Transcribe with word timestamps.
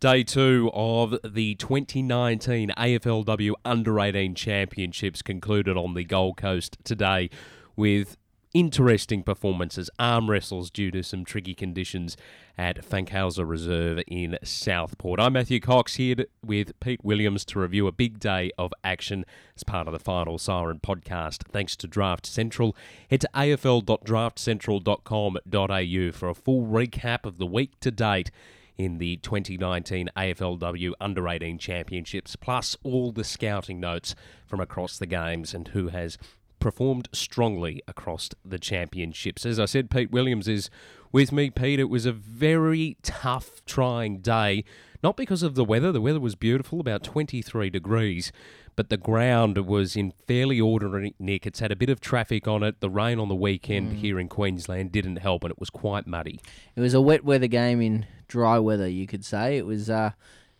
Day 0.00 0.22
two 0.22 0.70
of 0.74 1.18
the 1.24 1.56
2019 1.56 2.70
AFLW 2.70 3.52
Under 3.64 3.98
18 3.98 4.36
Championships 4.36 5.22
concluded 5.22 5.76
on 5.76 5.94
the 5.94 6.04
Gold 6.04 6.36
Coast 6.36 6.78
today 6.84 7.28
with 7.74 8.16
interesting 8.54 9.24
performances, 9.24 9.90
arm 9.98 10.30
wrestles 10.30 10.70
due 10.70 10.92
to 10.92 11.02
some 11.02 11.24
tricky 11.24 11.52
conditions 11.52 12.16
at 12.56 12.88
Fankhauser 12.88 13.44
Reserve 13.44 14.00
in 14.06 14.38
Southport. 14.44 15.18
I'm 15.18 15.32
Matthew 15.32 15.58
Cox 15.58 15.96
here 15.96 16.26
with 16.44 16.78
Pete 16.78 17.02
Williams 17.02 17.44
to 17.46 17.58
review 17.58 17.88
a 17.88 17.92
big 17.92 18.20
day 18.20 18.52
of 18.56 18.72
action 18.84 19.24
as 19.56 19.64
part 19.64 19.88
of 19.88 19.92
the 19.92 19.98
Final 19.98 20.38
Siren 20.38 20.78
podcast. 20.78 21.42
Thanks 21.50 21.74
to 21.74 21.88
Draft 21.88 22.24
Central. 22.24 22.76
Head 23.10 23.22
to 23.22 23.30
afl.draftcentral.com.au 23.34 26.12
for 26.12 26.28
a 26.28 26.34
full 26.34 26.66
recap 26.66 27.26
of 27.26 27.38
the 27.38 27.46
week 27.46 27.80
to 27.80 27.90
date 27.90 28.30
in 28.78 28.98
the 28.98 29.16
2019 29.18 30.08
AFLW 30.16 30.92
Under 31.00 31.28
18 31.28 31.58
Championships, 31.58 32.36
plus 32.36 32.76
all 32.84 33.10
the 33.12 33.24
scouting 33.24 33.80
notes 33.80 34.14
from 34.46 34.60
across 34.60 34.96
the 34.98 35.06
games 35.06 35.52
and 35.52 35.68
who 35.68 35.88
has 35.88 36.16
performed 36.60 37.08
strongly 37.12 37.82
across 37.86 38.30
the 38.44 38.58
championships. 38.58 39.44
As 39.44 39.60
I 39.60 39.64
said, 39.66 39.90
Pete 39.90 40.10
Williams 40.10 40.48
is 40.48 40.70
with 41.12 41.30
me. 41.32 41.50
Pete, 41.50 41.78
it 41.80 41.84
was 41.90 42.06
a 42.06 42.12
very 42.12 42.96
tough, 43.02 43.64
trying 43.64 44.18
day, 44.18 44.64
not 45.02 45.16
because 45.16 45.42
of 45.44 45.54
the 45.54 45.64
weather. 45.64 45.92
The 45.92 46.00
weather 46.00 46.18
was 46.20 46.34
beautiful, 46.34 46.80
about 46.80 47.04
23 47.04 47.70
degrees, 47.70 48.32
but 48.74 48.90
the 48.90 48.96
ground 48.96 49.56
was 49.66 49.94
in 49.96 50.12
fairly 50.26 50.60
ordinary 50.60 51.14
nick. 51.20 51.46
It's 51.46 51.60
had 51.60 51.70
a 51.70 51.76
bit 51.76 51.90
of 51.90 52.00
traffic 52.00 52.48
on 52.48 52.64
it. 52.64 52.80
The 52.80 52.90
rain 52.90 53.20
on 53.20 53.28
the 53.28 53.34
weekend 53.36 53.92
Mm. 53.92 53.96
here 53.96 54.18
in 54.20 54.28
Queensland 54.28 54.90
didn't 54.90 55.16
help, 55.16 55.44
and 55.44 55.52
it 55.52 55.60
was 55.60 55.70
quite 55.70 56.06
muddy. 56.08 56.40
It 56.74 56.80
was 56.80 56.94
a 56.94 57.00
wet 57.00 57.24
weather 57.24 57.46
game 57.48 57.80
in 57.80 58.06
dry 58.28 58.58
weather, 58.58 58.88
you 58.88 59.06
could 59.06 59.24
say. 59.24 59.56
It 59.56 59.66
was 59.66 59.90
uh, 59.90 60.12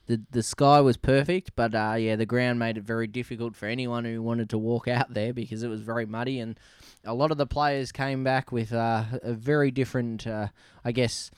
the 0.06 0.20
the 0.30 0.42
sky 0.42 0.80
was 0.80 0.96
perfect, 0.96 1.52
but 1.54 1.74
uh, 1.74 1.94
yeah, 1.98 2.16
the 2.16 2.26
ground 2.26 2.58
made 2.58 2.76
it 2.76 2.84
very 2.84 3.06
difficult 3.06 3.54
for 3.54 3.66
anyone 3.66 4.04
who 4.04 4.22
wanted 4.22 4.50
to 4.50 4.58
walk 4.58 4.88
out 4.88 5.14
there 5.14 5.32
because 5.32 5.62
it 5.62 5.68
was 5.68 5.82
very 5.82 6.06
muddy, 6.06 6.40
and 6.40 6.58
a 7.04 7.14
lot 7.14 7.30
of 7.30 7.38
the 7.38 7.46
players 7.46 7.92
came 7.92 8.24
back 8.24 8.50
with 8.50 8.72
uh, 8.72 9.04
a 9.22 9.32
very 9.34 9.70
different, 9.70 10.26
uh, 10.26 10.48
I 10.84 10.92
guess, 10.92 11.30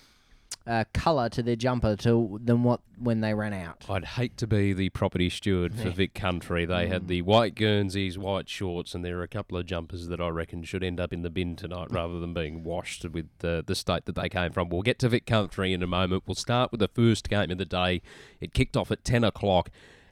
uh, 0.67 0.85
colour 0.93 1.29
to 1.31 1.43
their 1.43 1.57
jumper 1.57 1.97
to 1.97 2.39
than 2.45 2.63
what 2.63 2.81
when 2.99 3.21
they 3.21 3.33
ran 3.33 3.53
out. 3.53 3.85
I'd 3.89 4.05
hate 4.05 4.37
to 4.39 4.47
be 4.47 4.73
the 4.73 4.91
property 4.91 5.31
steward 5.31 5.75
for. 5.75 5.91
Vic 5.91 6.15
Country. 6.15 6.67
They 6.67 6.87
had 6.87 7.09
the 7.09 7.23
white 7.23 7.55
Guernseys, 7.55 8.19
white 8.19 8.49
shorts, 8.49 8.95
and 8.95 9.05
there 9.05 9.19
are 9.19 9.23
a 9.23 9.29
couple 9.29 9.57
of 9.57 9.67
jumpers 9.67 10.09
that 10.09 10.21
I 10.21 10.29
reckon 10.29 10.63
should 10.63 10.85
end 10.85 11.01
up 11.01 11.13
in 11.13 11.23
the 11.23 11.31
bin 11.31 11.57
tonight 11.57 11.89
rather 11.91 12.21
than 12.21 12.35
being 12.35 12.63
washed 12.63 13.05
with 13.05 13.29
the, 13.39 13.65
the 13.67 13.75
state 13.75 14.05
that 14.05 14.15
they 14.15 14.29
came 14.29 14.53
from. 14.53 14.69
We'll 14.69 14.83
get 14.83 14.99
to 15.01 15.09
Vic 15.09 15.27
Country 15.27 15.73
in 15.73 15.83
a 15.83 15.87
moment. 15.87 16.25
We'll 16.27 16.35
start 16.35 16.71
with 16.71 16.81
the 16.81 16.89
first 16.89 17.29
game 17.29 17.51
of 17.51 17.59
the 17.59 17.65
day. 17.65 18.03
It 18.41 18.53
kicked 18.53 18.77
off 18.77 18.91
at 18.91 19.05
10 19.05 19.25
o'clock. 19.25 19.71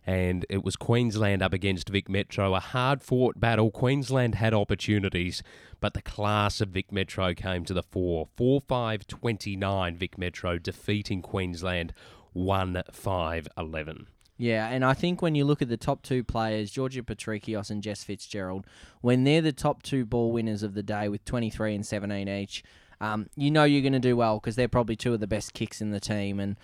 And 0.08 0.46
it 0.48 0.64
was 0.64 0.74
Queensland 0.74 1.42
up 1.42 1.52
against 1.52 1.90
Vic 1.90 2.08
Metro, 2.08 2.54
a 2.54 2.60
hard 2.60 3.02
fought 3.02 3.38
battle. 3.38 3.70
Queensland 3.70 4.36
had 4.36 4.54
opportunities, 4.54 5.42
but 5.80 5.92
the 5.92 6.00
class 6.00 6.62
of 6.62 6.70
Vic 6.70 6.90
Metro 6.90 7.34
came 7.34 7.62
to 7.66 7.74
the 7.74 7.82
fore. 7.82 8.26
4 8.34 8.62
5 8.62 9.06
29 9.06 9.96
Vic 9.96 10.16
Metro 10.16 10.56
defeating 10.56 11.20
Queensland 11.20 11.92
1 12.32 12.84
5 12.90 13.48
11. 13.58 14.06
Yeah, 14.38 14.68
and 14.68 14.82
I 14.82 14.94
think 14.94 15.20
when 15.20 15.34
you 15.34 15.44
look 15.44 15.60
at 15.60 15.68
the 15.68 15.76
top 15.76 16.00
two 16.00 16.24
players, 16.24 16.70
Georgia 16.70 17.02
Patrikios 17.02 17.68
and 17.68 17.82
Jess 17.82 18.02
Fitzgerald, 18.02 18.64
when 19.02 19.24
they're 19.24 19.42
the 19.42 19.52
top 19.52 19.82
two 19.82 20.06
ball 20.06 20.32
winners 20.32 20.62
of 20.62 20.72
the 20.72 20.82
day 20.82 21.10
with 21.10 21.22
23 21.26 21.74
and 21.74 21.84
17 21.84 22.26
each, 22.30 22.64
um, 23.02 23.28
you 23.36 23.50
know 23.50 23.64
you're 23.64 23.82
going 23.82 23.92
to 23.92 23.98
do 23.98 24.16
well 24.16 24.40
because 24.40 24.56
they're 24.56 24.68
probably 24.68 24.96
two 24.96 25.12
of 25.12 25.20
the 25.20 25.26
best 25.26 25.52
kicks 25.52 25.82
in 25.82 25.90
the 25.90 26.00
team. 26.00 26.40
And 26.40 26.56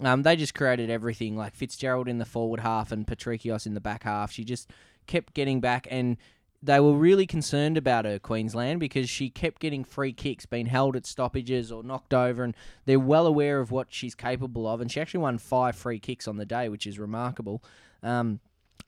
um, 0.00 0.22
they 0.22 0.36
just 0.36 0.54
created 0.54 0.90
everything, 0.90 1.36
like 1.36 1.54
Fitzgerald 1.54 2.08
in 2.08 2.18
the 2.18 2.24
forward 2.24 2.60
half 2.60 2.92
and 2.92 3.06
Patrikios 3.06 3.66
in 3.66 3.74
the 3.74 3.80
back 3.80 4.04
half. 4.04 4.32
She 4.32 4.44
just 4.44 4.70
kept 5.06 5.34
getting 5.34 5.60
back, 5.60 5.86
and 5.90 6.16
they 6.62 6.80
were 6.80 6.94
really 6.94 7.26
concerned 7.26 7.76
about 7.76 8.04
her, 8.04 8.18
Queensland, 8.18 8.80
because 8.80 9.10
she 9.10 9.28
kept 9.28 9.60
getting 9.60 9.84
free 9.84 10.12
kicks, 10.12 10.46
being 10.46 10.66
held 10.66 10.96
at 10.96 11.04
stoppages 11.04 11.70
or 11.70 11.82
knocked 11.82 12.14
over, 12.14 12.44
and 12.44 12.54
they're 12.86 13.00
well 13.00 13.26
aware 13.26 13.60
of 13.60 13.70
what 13.70 13.88
she's 13.90 14.14
capable 14.14 14.66
of. 14.66 14.80
And 14.80 14.90
she 14.90 15.00
actually 15.00 15.20
won 15.20 15.38
five 15.38 15.76
free 15.76 15.98
kicks 15.98 16.26
on 16.26 16.36
the 16.36 16.46
day, 16.46 16.68
which 16.68 16.86
is 16.86 16.98
remarkable. 16.98 17.62
Um, 18.02 18.40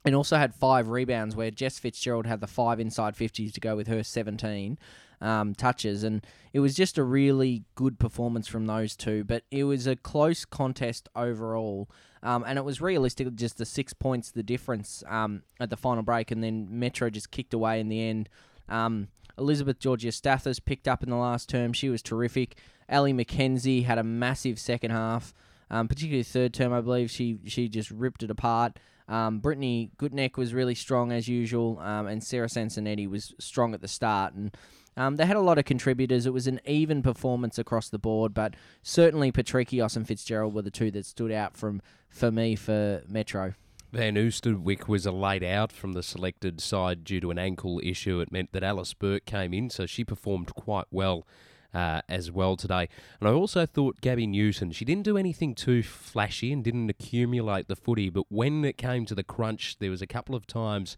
and 0.04 0.14
also 0.14 0.36
had 0.36 0.54
five 0.54 0.88
rebounds 0.88 1.34
where 1.34 1.50
Jess 1.50 1.78
Fitzgerald 1.78 2.26
had 2.26 2.40
the 2.40 2.46
five 2.46 2.78
inside 2.78 3.14
50s 3.14 3.52
to 3.52 3.60
go 3.60 3.74
with 3.74 3.86
her 3.86 4.02
17 4.02 4.78
um, 5.20 5.54
touches. 5.54 6.04
And 6.04 6.24
it 6.52 6.60
was 6.60 6.74
just 6.74 6.98
a 6.98 7.04
really 7.04 7.64
good 7.74 7.98
performance 7.98 8.46
from 8.46 8.66
those 8.66 8.96
two. 8.96 9.24
But 9.24 9.44
it 9.50 9.64
was 9.64 9.86
a 9.86 9.96
close 9.96 10.44
contest 10.44 11.08
overall. 11.16 11.88
Um, 12.22 12.44
and 12.46 12.58
it 12.58 12.64
was 12.64 12.80
realistic, 12.80 13.34
just 13.34 13.58
the 13.58 13.64
six 13.64 13.92
points, 13.92 14.30
the 14.30 14.42
difference 14.42 15.02
um, 15.08 15.42
at 15.58 15.70
the 15.70 15.76
final 15.76 16.02
break. 16.02 16.30
And 16.30 16.44
then 16.44 16.68
Metro 16.70 17.08
just 17.08 17.30
kicked 17.30 17.54
away 17.54 17.80
in 17.80 17.88
the 17.88 18.02
end. 18.02 18.28
Um, 18.68 19.08
Elizabeth 19.38 19.80
Georgostathis 19.80 20.64
picked 20.64 20.86
up 20.86 21.02
in 21.02 21.10
the 21.10 21.16
last 21.16 21.48
term. 21.48 21.72
She 21.72 21.88
was 21.88 22.02
terrific. 22.02 22.56
Ali 22.88 23.12
McKenzie 23.12 23.84
had 23.84 23.98
a 23.98 24.04
massive 24.04 24.58
second 24.58 24.90
half, 24.90 25.34
um, 25.70 25.88
particularly 25.88 26.22
third 26.22 26.52
term, 26.52 26.72
I 26.72 26.80
believe. 26.80 27.10
She 27.10 27.38
she 27.46 27.68
just 27.68 27.90
ripped 27.90 28.22
it 28.22 28.30
apart. 28.30 28.78
Um, 29.08 29.38
Brittany 29.38 29.90
Goodneck 29.98 30.36
was 30.36 30.54
really 30.54 30.74
strong 30.74 31.12
as 31.12 31.28
usual, 31.28 31.78
um, 31.80 32.06
and 32.06 32.22
Sarah 32.22 32.48
Sansonetti 32.48 33.08
was 33.08 33.34
strong 33.38 33.74
at 33.74 33.80
the 33.80 33.88
start. 33.88 34.34
And 34.34 34.56
um, 34.96 35.16
they 35.16 35.26
had 35.26 35.36
a 35.36 35.40
lot 35.40 35.58
of 35.58 35.64
contributors. 35.64 36.26
It 36.26 36.32
was 36.32 36.46
an 36.46 36.60
even 36.64 37.02
performance 37.02 37.58
across 37.58 37.88
the 37.88 37.98
board, 37.98 38.32
but 38.32 38.54
certainly 38.82 39.30
Patrikios 39.32 39.96
and 39.96 40.06
Fitzgerald 40.06 40.54
were 40.54 40.62
the 40.62 40.70
two 40.70 40.90
that 40.92 41.06
stood 41.06 41.32
out 41.32 41.56
from 41.56 41.82
for 42.08 42.30
me 42.30 42.54
for 42.54 43.02
Metro. 43.08 43.54
Van 43.92 44.16
Oosterwick 44.16 44.88
was 44.88 45.06
a 45.06 45.12
late 45.12 45.44
out 45.44 45.70
from 45.70 45.92
the 45.92 46.02
selected 46.02 46.60
side 46.60 47.04
due 47.04 47.20
to 47.20 47.30
an 47.30 47.38
ankle 47.38 47.80
issue. 47.82 48.20
It 48.20 48.32
meant 48.32 48.52
that 48.52 48.64
Alice 48.64 48.92
Burke 48.92 49.24
came 49.24 49.54
in, 49.54 49.70
so 49.70 49.86
she 49.86 50.04
performed 50.04 50.54
quite 50.54 50.86
well 50.90 51.26
uh, 51.74 52.02
as 52.08 52.30
well 52.30 52.56
today. 52.56 52.88
And 53.20 53.28
I 53.28 53.32
also 53.32 53.66
thought 53.66 54.00
Gabby 54.00 54.26
Newton, 54.26 54.70
she 54.72 54.84
didn't 54.84 55.04
do 55.04 55.18
anything 55.18 55.54
too 55.54 55.82
flashy 55.82 56.52
and 56.52 56.62
didn't 56.62 56.88
accumulate 56.88 57.68
the 57.68 57.76
footy, 57.76 58.08
but 58.08 58.26
when 58.30 58.64
it 58.64 58.78
came 58.78 59.04
to 59.06 59.14
the 59.14 59.24
crunch, 59.24 59.78
there 59.78 59.90
was 59.90 60.00
a 60.02 60.06
couple 60.06 60.34
of 60.34 60.46
times 60.46 60.96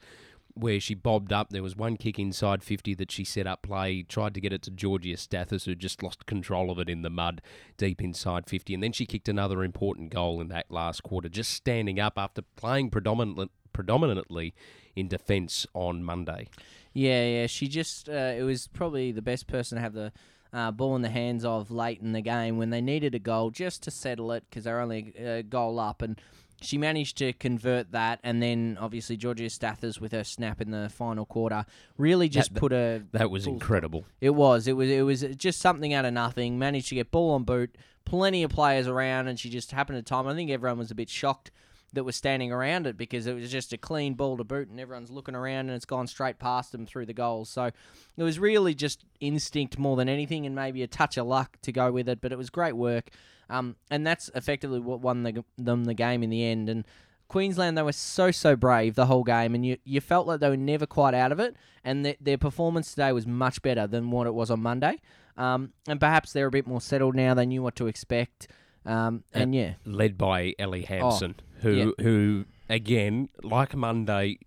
where 0.55 0.81
she 0.81 0.95
bobbed 0.95 1.33
up. 1.33 1.51
There 1.51 1.63
was 1.63 1.77
one 1.77 1.97
kick 1.97 2.19
inside 2.19 2.63
50 2.63 2.95
that 2.95 3.11
she 3.11 3.25
set 3.25 3.47
up 3.47 3.63
play, 3.63 4.03
tried 4.03 4.33
to 4.35 4.41
get 4.41 4.53
it 4.53 4.63
to 4.63 4.71
Georgostathis, 4.71 5.67
who 5.67 5.75
just 5.75 6.03
lost 6.03 6.25
control 6.27 6.71
of 6.71 6.79
it 6.79 6.89
in 6.89 7.03
the 7.03 7.11
mud 7.11 7.43
deep 7.77 8.03
inside 8.03 8.49
50. 8.49 8.73
And 8.75 8.83
then 8.83 8.93
she 8.93 9.05
kicked 9.05 9.29
another 9.29 9.63
important 9.63 10.11
goal 10.11 10.41
in 10.41 10.49
that 10.49 10.71
last 10.71 11.03
quarter, 11.03 11.29
just 11.29 11.53
standing 11.53 12.01
up 12.01 12.15
after 12.17 12.41
playing 12.57 12.91
predominantly, 12.91 13.51
predominantly 13.75 14.55
in 14.95 15.09
defence 15.09 15.67
on 15.75 16.03
Monday. 16.03 16.49
Yeah, 16.95 17.27
yeah. 17.27 17.47
She 17.47 17.69
just 17.69 18.09
uh, 18.09 18.33
it 18.35 18.43
was 18.43 18.69
probably 18.69 19.13
the 19.13 19.21
best 19.21 19.47
person 19.47 19.77
to 19.77 19.83
have 19.83 19.93
the 19.93 20.13
uh, 20.57 20.71
ball 20.73 20.97
in 20.97 21.03
the 21.03 21.09
hands 21.11 21.45
of 21.45 21.71
late 21.71 22.01
in 22.01 22.13
the 22.13 22.21
game 22.23 22.57
when 22.59 22.71
they 22.71 22.81
needed 22.81 23.15
a 23.15 23.19
goal 23.21 23.51
just 23.51 23.83
to 23.85 23.91
settle 23.91 24.33
it 24.33 24.43
because 24.49 24.65
they're 24.65 24.81
only 24.81 25.15
a 25.19 25.43
goal 25.43 25.79
up 25.79 26.03
and. 26.03 26.21
She 26.63 26.79
managed 26.79 27.19
to 27.19 27.35
convert 27.35 27.93
that, 27.93 28.19
and 28.25 28.43
then 28.43 28.79
obviously 28.81 29.19
Georgostathis 29.19 30.01
with 30.01 30.13
her 30.13 30.25
snap 30.25 30.59
in 30.63 30.71
the 30.71 30.89
final 30.89 31.27
quarter 31.27 31.67
really 31.99 32.31
just 32.31 32.55
That- 32.55 32.61
put 32.61 32.73
a 32.73 33.03
That 33.13 33.31
was 33.31 33.47
incredible. 33.47 34.07
It 34.23 34.31
was. 34.31 34.67
It 34.67 34.73
was. 34.73 34.89
It 34.89 35.03
was 35.03 35.21
just 35.37 35.61
something 35.61 35.93
out 35.93 36.07
of 36.07 36.15
nothing. 36.15 36.59
Managed 36.59 36.89
to 36.89 36.95
get 36.95 37.11
ball 37.11 37.33
on 37.35 37.45
boot. 37.45 37.77
Plenty 38.07 38.43
of 38.43 38.51
players 38.51 38.89
around, 38.89 39.29
and 39.29 39.39
she 39.39 39.51
just 39.51 39.73
happened 39.73 39.99
to 39.99 40.03
time. 40.03 40.27
I 40.27 40.35
think 40.35 40.51
everyone 40.51 40.79
was 40.79 40.91
a 40.91 40.95
bit 40.95 41.11
shocked 41.11 41.51
that 41.97 42.05
was 42.05 42.15
standing 42.15 42.53
around 42.53 42.87
it 42.87 42.97
because 42.97 43.27
it 43.27 43.35
was 43.35 43.51
just 43.51 43.73
a 43.73 43.77
clean 43.77 44.15
ball 44.15 44.37
to 44.37 44.45
boot, 44.45 44.69
and 44.69 44.79
everyone's 44.79 45.11
looking 45.11 45.35
around, 45.35 45.67
and 45.67 45.71
it's 45.71 45.85
gone 45.85 46.07
straight 46.07 46.39
past 46.39 46.71
them 46.73 46.87
through 46.87 47.07
the 47.07 47.13
goals. 47.13 47.51
So 47.51 47.65
it 47.65 48.23
was 48.23 48.39
really 48.39 48.75
just 48.75 49.05
instinct 49.21 49.79
more 49.79 49.97
than 49.97 50.09
anything, 50.09 50.47
and 50.47 50.55
maybe 50.55 50.83
a 50.83 50.87
touch 50.87 51.17
of 51.17 51.27
luck 51.27 51.59
to 51.63 51.73
go 51.73 51.91
with 51.91 52.09
it. 52.09 52.21
But 52.21 52.33
it 52.33 52.39
was 52.39 52.49
great 52.49 52.77
work, 52.77 53.11
um, 53.51 53.77
and 53.91 54.07
that's 54.07 54.31
effectively 54.35 54.79
what 54.79 55.01
won 55.01 55.25
the, 55.25 55.45
them 55.59 55.85
the 55.85 55.95
game 55.95 56.23
in 56.23 56.31
the 56.31 56.45
end. 56.45 56.69
And 56.69 56.87
Queensland, 57.29 57.77
they 57.77 57.83
were 57.83 57.93
so 57.93 58.31
so 58.31 58.55
brave 58.55 58.95
the 58.95 59.07
whole 59.07 59.25
game, 59.25 59.55
and 59.55 59.67
you 59.67 59.79
you 59.85 60.01
felt 60.01 60.27
like 60.27 60.41
they 60.41 60.49
were 60.49 60.57
never 60.57 60.87
quite 60.87 61.15
out 61.15 61.33
of 61.33 61.41
it. 61.41 61.57
And 61.85 62.05
th- 62.05 62.19
their 62.21 62.39
performance 62.39 62.91
today 62.91 63.13
was 63.13 63.27
much 63.27 63.63
better 63.63 63.87
than 63.87 64.11
what 64.11 64.27
it 64.27 64.35
was 64.35 64.51
on 64.51 64.61
Monday. 64.61 65.01
Um, 65.37 65.73
and 65.87 66.01
perhaps 66.01 66.33
they're 66.33 66.47
a 66.47 66.51
bit 66.51 66.67
more 66.67 66.81
settled 66.81 67.15
now. 67.15 67.35
They 67.35 67.47
knew 67.47 67.63
what 67.63 67.77
to 67.77 67.87
expect. 67.89 68.49
Um, 68.87 69.25
and 69.35 69.55
yeah, 69.55 69.75
Led 69.85 70.17
by 70.17 70.55
Ellie 70.59 70.83
Hampson, 70.83 71.35
who, 71.61 71.95
who 72.01 72.45
again, 72.69 73.29
like 73.43 73.75
Monday, 73.75 74.39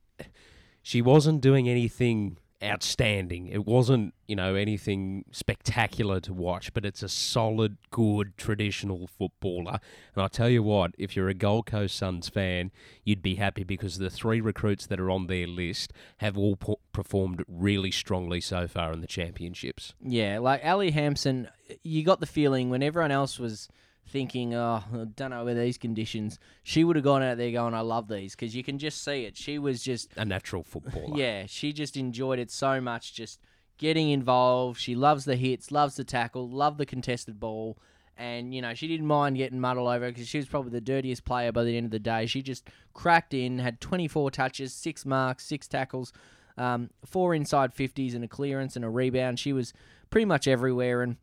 she 0.82 1.02
wasn't 1.02 1.42
doing 1.42 1.68
anything 1.68 2.38
outstanding. 2.62 3.48
It 3.48 3.66
wasn't, 3.66 4.14
you 4.28 4.36
know, 4.36 4.56
anything 4.56 5.24
spectacular 5.32 6.20
to 6.22 6.34
watch, 6.34 6.74
but 6.74 6.86
it's 6.86 7.02
a 7.02 7.08
solid, 7.10 7.78
good, 7.90 8.36
traditional 8.38 9.08
footballer. 9.08 9.80
And 10.16 10.24
I 10.24 10.28
tell 10.28 10.50
you 10.50 10.62
what, 10.62 10.92
if 10.98 11.16
you're 11.16 11.30
a 11.30 11.34
Gold 11.34 11.66
Coast 11.68 11.96
Suns 11.96 12.28
fan, 12.28 12.72
you'd 13.06 13.22
be 13.22 13.36
happy 13.36 13.64
because 13.64 13.98
the 13.98 14.10
three 14.10 14.42
recruits 14.42 14.86
that 14.88 15.00
are 15.00 15.10
on 15.10 15.28
their 15.28 15.48
list 15.48 15.94
have 16.18 16.38
all 16.38 16.58
po- 16.58 16.80
performed 16.92 17.44
really 17.48 17.92
strongly 17.92 18.42
so 18.42 18.68
far 18.68 18.92
in 18.92 19.02
the 19.02 19.08
championships. 19.08 19.94
yeah, 20.02 20.40
like 20.40 20.66
Ali 20.66 20.92
Hampson, 20.92 21.48
you 21.84 22.04
got 22.04 22.20
the 22.20 22.26
feeling 22.26 22.70
when 22.70 22.84
everyone 22.84 23.12
else 23.12 23.40
was 23.40 23.70
thinking, 24.10 24.54
oh, 24.56 24.84
I 24.94 25.06
don't 25.16 25.30
know 25.30 25.46
where 25.46 25.54
these 25.54 25.78
conditions. 25.78 26.40
She 26.64 26.84
would 26.84 26.96
have 26.96 27.06
gone 27.06 27.24
out 27.24 27.38
there 27.38 27.52
going, 27.52 27.74
I 27.74 27.82
love 27.82 28.08
these 28.08 28.36
because 28.36 28.56
you 28.56 28.64
can 28.64 28.78
just 28.78 29.04
see 29.04 29.24
it. 29.26 29.38
She 29.38 29.58
was 29.60 29.82
just 29.84 30.10
A 30.18 30.26
natural 30.26 30.64
footballer. 30.64 31.18
yeah, 31.18 31.46
she 31.48 31.72
just 31.74 31.96
enjoyed 31.96 32.40
it 32.40 32.52
so 32.52 32.82
much, 32.82 33.14
just 33.14 33.40
getting 33.78 34.10
involved. 34.10 34.80
She 34.80 34.96
loves 34.96 35.26
the 35.26 35.36
hits, 35.36 35.72
loves 35.72 35.96
the 35.96 36.04
tackle, 36.04 36.50
loved 36.50 36.78
the 36.78 36.86
contested 36.86 37.40
ball. 37.40 37.78
And, 38.18 38.54
you 38.54 38.62
know, 38.62 38.74
she 38.74 38.88
didn't 38.90 39.08
mind 39.08 39.38
getting 39.38 39.62
muddled 39.62 39.88
over 39.88 40.10
because 40.10 40.28
she 40.28 40.38
was 40.40 40.48
probably 40.48 40.72
the 40.72 40.82
dirtiest 40.82 41.24
player 41.24 41.54
by 41.54 41.64
the 41.64 41.78
end 41.78 41.86
of 41.86 41.92
the 41.92 42.00
day. 42.00 42.26
She 42.26 42.42
just 42.42 42.68
cracked 42.94 43.34
in, 43.34 43.60
had 43.60 43.80
24 43.80 44.32
touches, 44.32 44.74
six 44.74 45.06
marks, 45.06 45.46
six 45.46 45.70
tackles, 45.70 46.12
um, 46.58 46.90
four 47.06 47.34
inside 47.34 47.74
50s, 47.74 48.14
and 48.16 48.24
a 48.26 48.28
clearance 48.28 48.76
and 48.76 48.84
a 48.84 48.90
rebound. 48.90 49.40
She 49.40 49.54
was 49.54 49.72
pretty 50.10 50.26
much 50.26 50.50
everywhere. 50.50 51.02
And, 51.02 51.16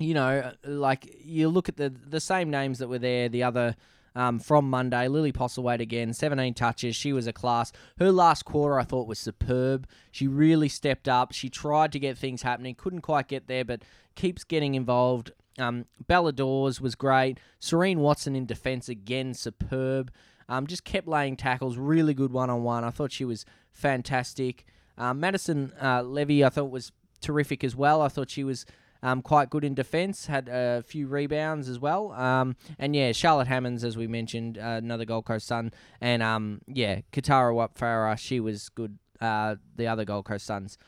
you 0.00 0.14
know, 0.14 0.52
like 0.64 1.14
you 1.22 1.48
look 1.48 1.68
at 1.68 1.76
the, 1.76 1.90
the 1.90 2.20
same 2.20 2.50
names 2.50 2.78
that 2.78 2.88
were 2.88 2.98
there, 2.98 3.28
the 3.28 3.42
other 3.42 3.76
um, 4.16 4.38
from 4.38 4.68
Monday. 4.68 5.06
Lily 5.08 5.32
Postlethwaite 5.32 5.80
again, 5.80 6.12
17 6.12 6.54
touches. 6.54 6.96
She 6.96 7.12
was 7.12 7.26
a 7.26 7.32
class. 7.32 7.70
Her 7.98 8.10
last 8.10 8.44
quarter, 8.44 8.80
I 8.80 8.84
thought, 8.84 9.06
was 9.06 9.18
superb. 9.18 9.86
She 10.10 10.26
really 10.26 10.68
stepped 10.68 11.08
up. 11.08 11.32
She 11.32 11.48
tried 11.48 11.92
to 11.92 11.98
get 11.98 12.18
things 12.18 12.42
happening, 12.42 12.74
couldn't 12.74 13.02
quite 13.02 13.28
get 13.28 13.46
there, 13.46 13.64
but 13.64 13.82
keeps 14.14 14.42
getting 14.42 14.74
involved. 14.74 15.32
Um, 15.58 15.84
was 16.08 16.94
great. 16.96 17.38
Serene 17.58 18.00
Watson 18.00 18.34
in 18.34 18.46
defence 18.46 18.88
again, 18.88 19.34
superb. 19.34 20.10
Um, 20.48 20.66
just 20.66 20.84
kept 20.84 21.06
laying 21.06 21.36
tackles, 21.36 21.76
really 21.76 22.14
good 22.14 22.32
one 22.32 22.50
on 22.50 22.64
one. 22.64 22.82
I 22.82 22.90
thought 22.90 23.12
she 23.12 23.24
was 23.24 23.44
fantastic. 23.70 24.64
Um, 24.98 25.20
Madison 25.20 25.72
uh, 25.80 26.02
Levy, 26.02 26.44
I 26.44 26.48
thought 26.48 26.70
was 26.70 26.90
terrific 27.20 27.62
as 27.62 27.76
well. 27.76 28.02
I 28.02 28.08
thought 28.08 28.30
she 28.30 28.42
was 28.42 28.66
um, 29.02 29.22
quite 29.22 29.50
good 29.50 29.64
in 29.64 29.74
defence, 29.74 30.26
had 30.26 30.48
a 30.48 30.82
few 30.86 31.06
rebounds 31.06 31.68
as 31.68 31.78
well. 31.78 32.12
Um, 32.12 32.56
and 32.78 32.94
yeah, 32.94 33.12
Charlotte 33.12 33.48
Hammans, 33.48 33.84
as 33.84 33.96
we 33.96 34.06
mentioned, 34.06 34.58
uh, 34.58 34.78
another 34.82 35.04
Gold 35.04 35.24
Coast 35.24 35.46
Sun. 35.46 35.72
And 36.00 36.22
um, 36.22 36.60
yeah, 36.66 37.00
Kitara 37.12 37.54
Whap-Farrar, 37.54 38.16
she 38.16 38.40
was 38.40 38.68
good, 38.68 38.98
uh, 39.20 39.56
the 39.76 39.86
other 39.86 40.04
Gold 40.04 40.24
Coast 40.26 40.46
Suns. 40.46 40.78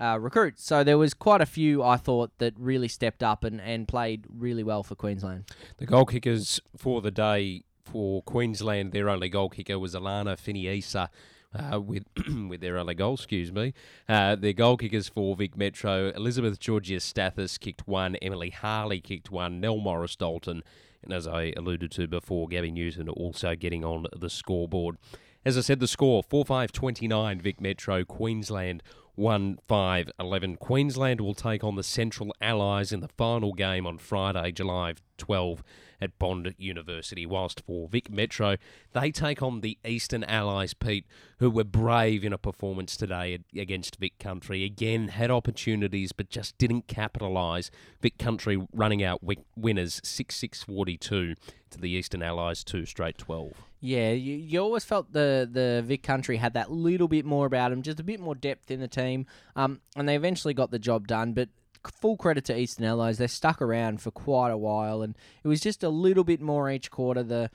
Uh, 0.00 0.16
recruits. 0.16 0.64
So 0.64 0.84
there 0.84 0.96
was 0.96 1.12
quite 1.12 1.40
a 1.40 1.46
few 1.46 1.82
I 1.82 1.96
thought 1.96 2.30
that 2.38 2.54
really 2.56 2.86
stepped 2.86 3.20
up 3.20 3.42
and, 3.42 3.60
and 3.60 3.88
played 3.88 4.26
really 4.32 4.62
well 4.62 4.84
for 4.84 4.94
Queensland. 4.94 5.50
The 5.78 5.86
goal 5.86 6.04
kickers 6.04 6.60
for 6.76 7.00
the 7.00 7.10
day 7.10 7.64
for 7.84 8.22
Queensland, 8.22 8.92
their 8.92 9.08
only 9.08 9.28
goal 9.28 9.48
kicker 9.48 9.76
was 9.76 9.96
Alana 9.96 10.36
Finiisa. 10.36 11.08
Uh, 11.54 11.80
with 11.80 12.04
with 12.48 12.60
their 12.60 12.76
only 12.76 12.94
goal, 12.94 13.14
excuse 13.14 13.50
me. 13.50 13.72
Uh, 14.08 14.36
their 14.36 14.52
goal 14.52 14.76
kickers 14.76 15.08
for 15.08 15.34
Vic 15.34 15.56
Metro, 15.56 16.10
Elizabeth 16.10 16.60
Georgostathis 16.60 17.58
kicked 17.58 17.88
one, 17.88 18.16
Emily 18.16 18.50
Harley 18.50 19.00
kicked 19.00 19.30
one, 19.30 19.58
Nell 19.58 19.78
Morris 19.78 20.14
Dalton, 20.14 20.62
and 21.02 21.12
as 21.12 21.26
I 21.26 21.54
alluded 21.56 21.90
to 21.92 22.06
before, 22.06 22.48
Gabby 22.48 22.70
Newton 22.70 23.08
also 23.08 23.54
getting 23.54 23.82
on 23.82 24.06
the 24.14 24.28
scoreboard. 24.28 24.98
As 25.44 25.56
I 25.56 25.62
said, 25.62 25.80
the 25.80 25.88
score 25.88 26.22
4 26.22 26.44
5 26.44 26.72
29, 26.72 27.40
Vic 27.40 27.60
Metro, 27.60 28.04
Queensland 28.04 28.82
1 29.18 29.58
5 29.66 30.10
11. 30.20 30.56
Queensland 30.56 31.20
will 31.20 31.34
take 31.34 31.64
on 31.64 31.74
the 31.74 31.82
Central 31.82 32.32
Allies 32.40 32.92
in 32.92 33.00
the 33.00 33.08
final 33.08 33.52
game 33.52 33.84
on 33.84 33.98
Friday, 33.98 34.52
July 34.52 34.94
12 35.18 35.64
at 36.00 36.16
Bond 36.20 36.54
University. 36.56 37.26
Whilst 37.26 37.60
for 37.66 37.88
Vic 37.88 38.08
Metro, 38.10 38.56
they 38.92 39.10
take 39.10 39.42
on 39.42 39.60
the 39.60 39.76
Eastern 39.84 40.22
Allies, 40.22 40.72
Pete, 40.72 41.04
who 41.40 41.50
were 41.50 41.64
brave 41.64 42.22
in 42.22 42.32
a 42.32 42.38
performance 42.38 42.96
today 42.96 43.40
against 43.56 43.96
Vic 43.96 44.16
Country. 44.20 44.62
Again, 44.62 45.08
had 45.08 45.32
opportunities 45.32 46.12
but 46.12 46.30
just 46.30 46.56
didn't 46.56 46.86
capitalise. 46.86 47.72
Vic 48.00 48.18
Country 48.18 48.64
running 48.72 49.02
out 49.02 49.20
winners 49.56 50.00
6 50.04 50.36
6 50.36 50.62
42 50.62 51.34
to 51.70 51.80
the 51.80 51.90
Eastern 51.90 52.22
Allies, 52.22 52.64
2 52.64 52.86
straight 52.86 53.18
12. 53.18 53.52
Yeah, 53.80 54.10
you, 54.10 54.36
you 54.36 54.60
always 54.60 54.84
felt 54.84 55.12
the 55.12 55.48
the 55.50 55.82
Vic 55.86 56.02
country 56.02 56.36
had 56.36 56.54
that 56.54 56.70
little 56.70 57.06
bit 57.06 57.24
more 57.24 57.46
about 57.46 57.70
them, 57.70 57.82
just 57.82 58.00
a 58.00 58.04
bit 58.04 58.18
more 58.18 58.34
depth 58.34 58.70
in 58.70 58.80
the 58.80 58.88
team, 58.88 59.26
um, 59.54 59.80
and 59.94 60.08
they 60.08 60.16
eventually 60.16 60.52
got 60.52 60.70
the 60.70 60.80
job 60.80 61.06
done. 61.06 61.32
But 61.32 61.48
full 61.86 62.16
credit 62.16 62.44
to 62.46 62.58
Eastern 62.58 62.84
Allies, 62.84 63.18
they 63.18 63.28
stuck 63.28 63.62
around 63.62 64.00
for 64.00 64.10
quite 64.10 64.50
a 64.50 64.56
while, 64.56 65.02
and 65.02 65.16
it 65.44 65.48
was 65.48 65.60
just 65.60 65.84
a 65.84 65.88
little 65.88 66.24
bit 66.24 66.40
more 66.40 66.68
each 66.68 66.90
quarter. 66.90 67.22
The 67.22 67.50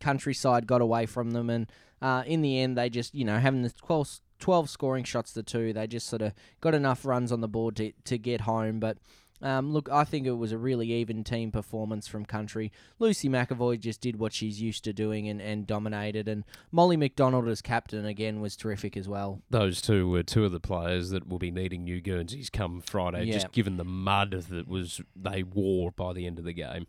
countryside 0.00 0.66
got 0.66 0.80
away 0.80 1.06
from 1.06 1.30
them, 1.30 1.48
and 1.48 1.70
uh, 2.02 2.24
in 2.26 2.42
the 2.42 2.58
end, 2.58 2.76
they 2.76 2.90
just 2.90 3.14
you 3.14 3.24
know 3.24 3.38
having 3.38 3.62
the 3.62 3.70
12, 3.70 4.20
12 4.40 4.68
scoring 4.68 5.04
shots 5.04 5.32
to 5.34 5.44
two, 5.44 5.72
they 5.72 5.86
just 5.86 6.08
sort 6.08 6.22
of 6.22 6.34
got 6.60 6.74
enough 6.74 7.04
runs 7.04 7.30
on 7.30 7.40
the 7.40 7.48
board 7.48 7.76
to 7.76 7.92
to 8.04 8.18
get 8.18 8.42
home, 8.42 8.80
but. 8.80 8.98
Um, 9.40 9.72
look, 9.72 9.88
I 9.90 10.04
think 10.04 10.26
it 10.26 10.32
was 10.32 10.52
a 10.52 10.58
really 10.58 10.92
even 10.92 11.22
team 11.24 11.50
performance 11.52 12.08
from 12.08 12.24
country. 12.24 12.72
Lucy 12.98 13.28
McEvoy 13.28 13.78
just 13.78 14.00
did 14.00 14.18
what 14.18 14.32
she's 14.32 14.60
used 14.60 14.84
to 14.84 14.92
doing 14.92 15.28
and, 15.28 15.40
and 15.40 15.66
dominated. 15.66 16.28
And 16.28 16.44
Molly 16.72 16.96
McDonald 16.96 17.46
as 17.48 17.62
captain 17.62 18.04
again 18.04 18.40
was 18.40 18.56
terrific 18.56 18.96
as 18.96 19.08
well. 19.08 19.42
Those 19.50 19.80
two 19.80 20.08
were 20.08 20.22
two 20.22 20.44
of 20.44 20.52
the 20.52 20.60
players 20.60 21.10
that 21.10 21.28
will 21.28 21.38
be 21.38 21.50
needing 21.50 21.84
new 21.84 22.00
Guernseys 22.00 22.50
come 22.50 22.80
Friday, 22.80 23.24
Yeah. 23.24 23.34
just 23.34 23.52
given 23.52 23.76
the 23.76 23.84
mud 23.84 24.32
that 24.32 24.66
was 24.68 25.00
they 25.14 25.42
wore 25.42 25.92
by 25.92 26.12
the 26.12 26.26
end 26.26 26.38
of 26.38 26.44
the 26.44 26.52
game. 26.52 26.86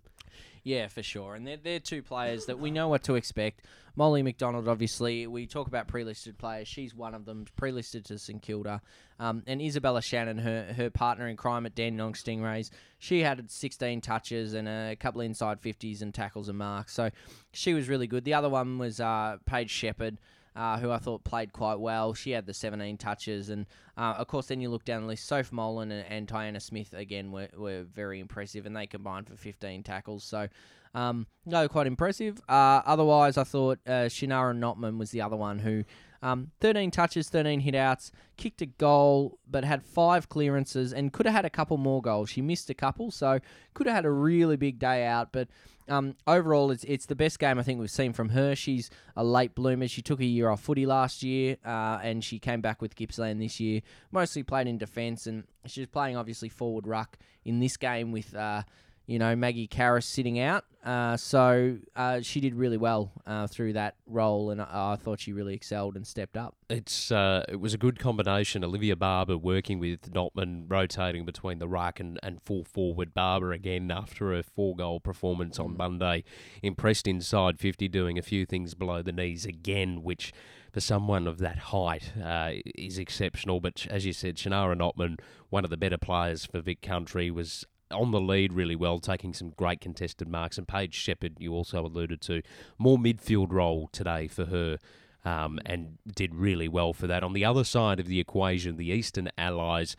Yeah, 0.63 0.87
for 0.87 1.03
sure. 1.03 1.35
And 1.35 1.47
they're, 1.47 1.57
they're 1.57 1.79
two 1.79 2.01
players 2.01 2.45
that 2.45 2.59
we 2.59 2.71
know 2.71 2.87
what 2.87 3.03
to 3.03 3.15
expect. 3.15 3.65
Molly 3.95 4.21
McDonald, 4.23 4.67
obviously, 4.67 5.27
we 5.27 5.45
talk 5.45 5.67
about 5.67 5.87
pre-listed 5.87 6.37
players. 6.37 6.67
She's 6.67 6.95
one 6.95 7.13
of 7.13 7.25
them, 7.25 7.45
pre-listed 7.57 8.05
to 8.05 8.17
St 8.17 8.41
Kilda. 8.41 8.81
Um, 9.19 9.43
and 9.47 9.61
Isabella 9.61 10.01
Shannon, 10.01 10.37
her 10.37 10.73
her 10.77 10.89
partner 10.89 11.27
in 11.27 11.35
crime 11.35 11.65
at 11.65 11.75
Dandenong 11.75 12.13
Stingrays, 12.13 12.69
she 12.99 13.19
had 13.19 13.49
16 13.51 13.99
touches 14.01 14.53
and 14.53 14.67
a 14.69 14.95
couple 14.95 15.21
inside 15.21 15.61
50s 15.61 16.01
and 16.01 16.13
tackles 16.13 16.47
and 16.47 16.57
marks. 16.57 16.93
So 16.93 17.09
she 17.51 17.73
was 17.73 17.89
really 17.89 18.07
good. 18.07 18.23
The 18.23 18.33
other 18.33 18.49
one 18.49 18.77
was 18.77 18.99
uh, 19.01 19.37
Paige 19.45 19.69
Sheppard. 19.69 20.17
Uh, 20.55 20.77
who 20.77 20.91
I 20.91 20.97
thought 20.97 21.23
played 21.23 21.53
quite 21.53 21.79
well. 21.79 22.13
She 22.13 22.31
had 22.31 22.45
the 22.45 22.53
17 22.53 22.97
touches, 22.97 23.49
and 23.49 23.65
uh, 23.97 24.15
of 24.17 24.27
course, 24.27 24.47
then 24.47 24.61
you 24.61 24.69
look 24.69 24.83
down 24.83 25.03
the 25.03 25.07
list. 25.07 25.27
Soph 25.27 25.51
Molan 25.51 25.91
and, 25.91 26.29
and 26.31 26.61
Smith 26.61 26.93
again 26.93 27.31
were, 27.31 27.47
were 27.55 27.83
very 27.83 28.19
impressive, 28.19 28.65
and 28.65 28.75
they 28.75 28.87
combined 28.87 29.27
for 29.27 29.35
15 29.35 29.83
tackles. 29.83 30.23
So, 30.23 30.49
um, 30.93 31.27
no, 31.45 31.67
quite 31.67 31.87
impressive. 31.87 32.41
Uh, 32.49 32.81
otherwise, 32.85 33.37
I 33.37 33.43
thought 33.43 33.79
uh, 33.85 34.09
Shinara 34.09 34.55
Notman 34.55 34.97
was 34.97 35.11
the 35.11 35.21
other 35.21 35.35
one 35.35 35.59
who, 35.59 35.83
um, 36.21 36.51
13 36.59 36.91
touches, 36.91 37.29
13 37.29 37.61
hitouts, 37.61 38.11
kicked 38.37 38.61
a 38.61 38.65
goal, 38.65 39.39
but 39.49 39.63
had 39.63 39.83
five 39.83 40.29
clearances 40.29 40.93
and 40.93 41.13
could 41.13 41.25
have 41.25 41.35
had 41.35 41.45
a 41.45 41.49
couple 41.49 41.77
more 41.77 42.01
goals. 42.01 42.29
She 42.29 42.41
missed 42.41 42.69
a 42.69 42.73
couple, 42.73 43.11
so 43.11 43.39
could 43.73 43.87
have 43.87 43.95
had 43.95 44.05
a 44.05 44.11
really 44.11 44.57
big 44.57 44.79
day 44.79 45.05
out. 45.05 45.31
But 45.31 45.47
um, 45.87 46.15
overall, 46.27 46.71
it's 46.71 46.83
it's 46.83 47.05
the 47.05 47.15
best 47.15 47.39
game 47.39 47.57
I 47.57 47.63
think 47.63 47.79
we've 47.79 47.89
seen 47.89 48.13
from 48.13 48.29
her. 48.29 48.55
She's 48.55 48.89
a 49.15 49.23
late 49.23 49.55
bloomer. 49.55 49.87
She 49.87 50.01
took 50.01 50.19
a 50.19 50.25
year 50.25 50.49
off 50.49 50.61
footy 50.61 50.85
last 50.85 51.23
year, 51.23 51.57
uh, 51.65 51.99
and 52.03 52.23
she 52.23 52.37
came 52.39 52.61
back 52.61 52.81
with 52.81 52.95
Gippsland 52.95 53.41
this 53.41 53.59
year. 53.59 53.81
Mostly 54.11 54.43
played 54.43 54.67
in 54.67 54.77
defence, 54.77 55.25
and 55.25 55.45
she 55.65 55.81
was 55.81 55.87
playing 55.87 56.17
obviously 56.17 56.49
forward 56.49 56.85
ruck 56.85 57.17
in 57.45 57.59
this 57.59 57.77
game 57.77 58.11
with. 58.11 58.35
Uh, 58.35 58.63
you 59.09 59.17
know, 59.17 59.35
Maggie 59.35 59.65
Caris 59.65 60.05
sitting 60.05 60.39
out. 60.39 60.65
Uh, 60.85 61.17
so 61.17 61.77
uh, 61.95 62.21
she 62.21 62.39
did 62.39 62.53
really 62.53 62.77
well 62.77 63.11
uh, 63.25 63.47
through 63.47 63.73
that 63.73 63.95
role, 64.05 64.51
and 64.51 64.61
I, 64.61 64.93
I 64.93 64.95
thought 64.97 65.19
she 65.19 65.33
really 65.33 65.55
excelled 65.55 65.95
and 65.95 66.05
stepped 66.05 66.37
up. 66.37 66.55
It's 66.69 67.11
uh, 67.11 67.43
it 67.49 67.59
was 67.59 67.73
a 67.73 67.77
good 67.77 67.97
combination. 67.97 68.63
Olivia 68.63 68.95
Barber 68.95 69.35
working 69.35 69.79
with 69.79 70.13
Notman, 70.13 70.67
rotating 70.67 71.25
between 71.25 71.57
the 71.57 71.67
ruck 71.67 71.99
and, 71.99 72.19
and 72.21 72.39
full 72.39 72.63
forward. 72.63 73.15
Barber 73.15 73.51
again 73.51 73.89
after 73.89 74.31
a 74.31 74.43
four 74.43 74.75
goal 74.75 74.99
performance 74.99 75.57
on 75.57 75.75
Monday, 75.75 76.23
impressed 76.61 77.07
inside 77.07 77.59
fifty, 77.59 77.87
doing 77.87 78.19
a 78.19 78.21
few 78.21 78.45
things 78.45 78.75
below 78.75 79.01
the 79.01 79.11
knees 79.11 79.43
again, 79.43 80.03
which 80.03 80.31
for 80.71 80.81
someone 80.81 81.27
of 81.27 81.39
that 81.39 81.57
height 81.57 82.13
uh, 82.23 82.51
is 82.75 82.99
exceptional. 82.99 83.59
But 83.59 83.87
as 83.89 84.05
you 84.05 84.13
said, 84.13 84.35
Shannara 84.35 84.77
Notman, 84.77 85.17
one 85.49 85.63
of 85.63 85.71
the 85.71 85.77
better 85.77 85.97
players 85.97 86.45
for 86.45 86.61
Vic 86.61 86.81
Country, 86.83 87.31
was 87.31 87.65
on 87.91 88.11
the 88.11 88.21
lead 88.21 88.53
really 88.53 88.75
well, 88.75 88.99
taking 88.99 89.33
some 89.33 89.51
great 89.51 89.81
contested 89.81 90.27
marks. 90.27 90.57
And 90.57 90.67
Paige 90.67 90.93
Sheppard, 90.93 91.37
you 91.39 91.53
also 91.53 91.85
alluded 91.85 92.21
to, 92.21 92.41
more 92.77 92.97
midfield 92.97 93.51
role 93.51 93.89
today 93.91 94.27
for 94.27 94.45
her. 94.45 94.77
Um, 95.25 95.59
and 95.65 95.97
did 96.15 96.33
really 96.33 96.69
well 96.69 96.93
for 96.93 97.05
that. 97.07 97.25
On 97.25 97.33
the 97.33 97.43
other 97.43 97.65
side 97.65 97.99
of 97.99 98.07
the 98.07 98.21
equation, 98.21 98.77
the 98.77 98.89
Eastern 98.89 99.29
Allies 99.37 99.97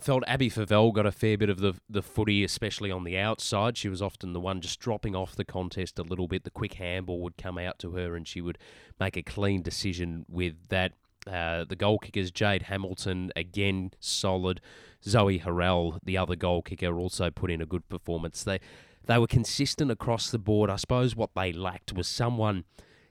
felt 0.00 0.24
Abby 0.26 0.50
Favell 0.50 0.92
got 0.92 1.06
a 1.06 1.12
fair 1.12 1.38
bit 1.38 1.48
of 1.48 1.58
the 1.58 1.74
the 1.88 2.02
footy, 2.02 2.44
especially 2.44 2.90
on 2.90 3.04
the 3.04 3.18
outside. 3.18 3.76
She 3.76 3.88
was 3.88 4.02
often 4.02 4.32
the 4.32 4.40
one 4.40 4.60
just 4.60 4.80
dropping 4.80 5.14
off 5.14 5.36
the 5.36 5.44
contest 5.44 5.98
a 5.98 6.02
little 6.02 6.28
bit. 6.28 6.44
The 6.44 6.50
quick 6.50 6.74
handball 6.74 7.20
would 7.22 7.36
come 7.36 7.58
out 7.58 7.78
to 7.80 7.92
her, 7.92 8.14
and 8.14 8.26
she 8.26 8.40
would 8.40 8.58
make 8.98 9.16
a 9.16 9.22
clean 9.22 9.62
decision 9.62 10.24
with 10.28 10.54
that. 10.68 10.92
Uh, 11.26 11.64
the 11.64 11.76
goal 11.76 11.98
kickers, 11.98 12.30
Jade 12.30 12.64
Hamilton, 12.64 13.32
again 13.34 13.92
solid. 13.98 14.60
Zoe 15.06 15.40
Harrell, 15.40 15.98
the 16.02 16.16
other 16.16 16.36
goal 16.36 16.62
kicker, 16.62 16.98
also 16.98 17.30
put 17.30 17.50
in 17.50 17.60
a 17.60 17.66
good 17.66 17.88
performance. 17.88 18.42
They 18.42 18.60
they 19.06 19.18
were 19.18 19.26
consistent 19.26 19.90
across 19.90 20.30
the 20.30 20.38
board. 20.38 20.70
I 20.70 20.76
suppose 20.76 21.14
what 21.14 21.30
they 21.34 21.52
lacked 21.52 21.92
was 21.92 22.08
someone 22.08 22.64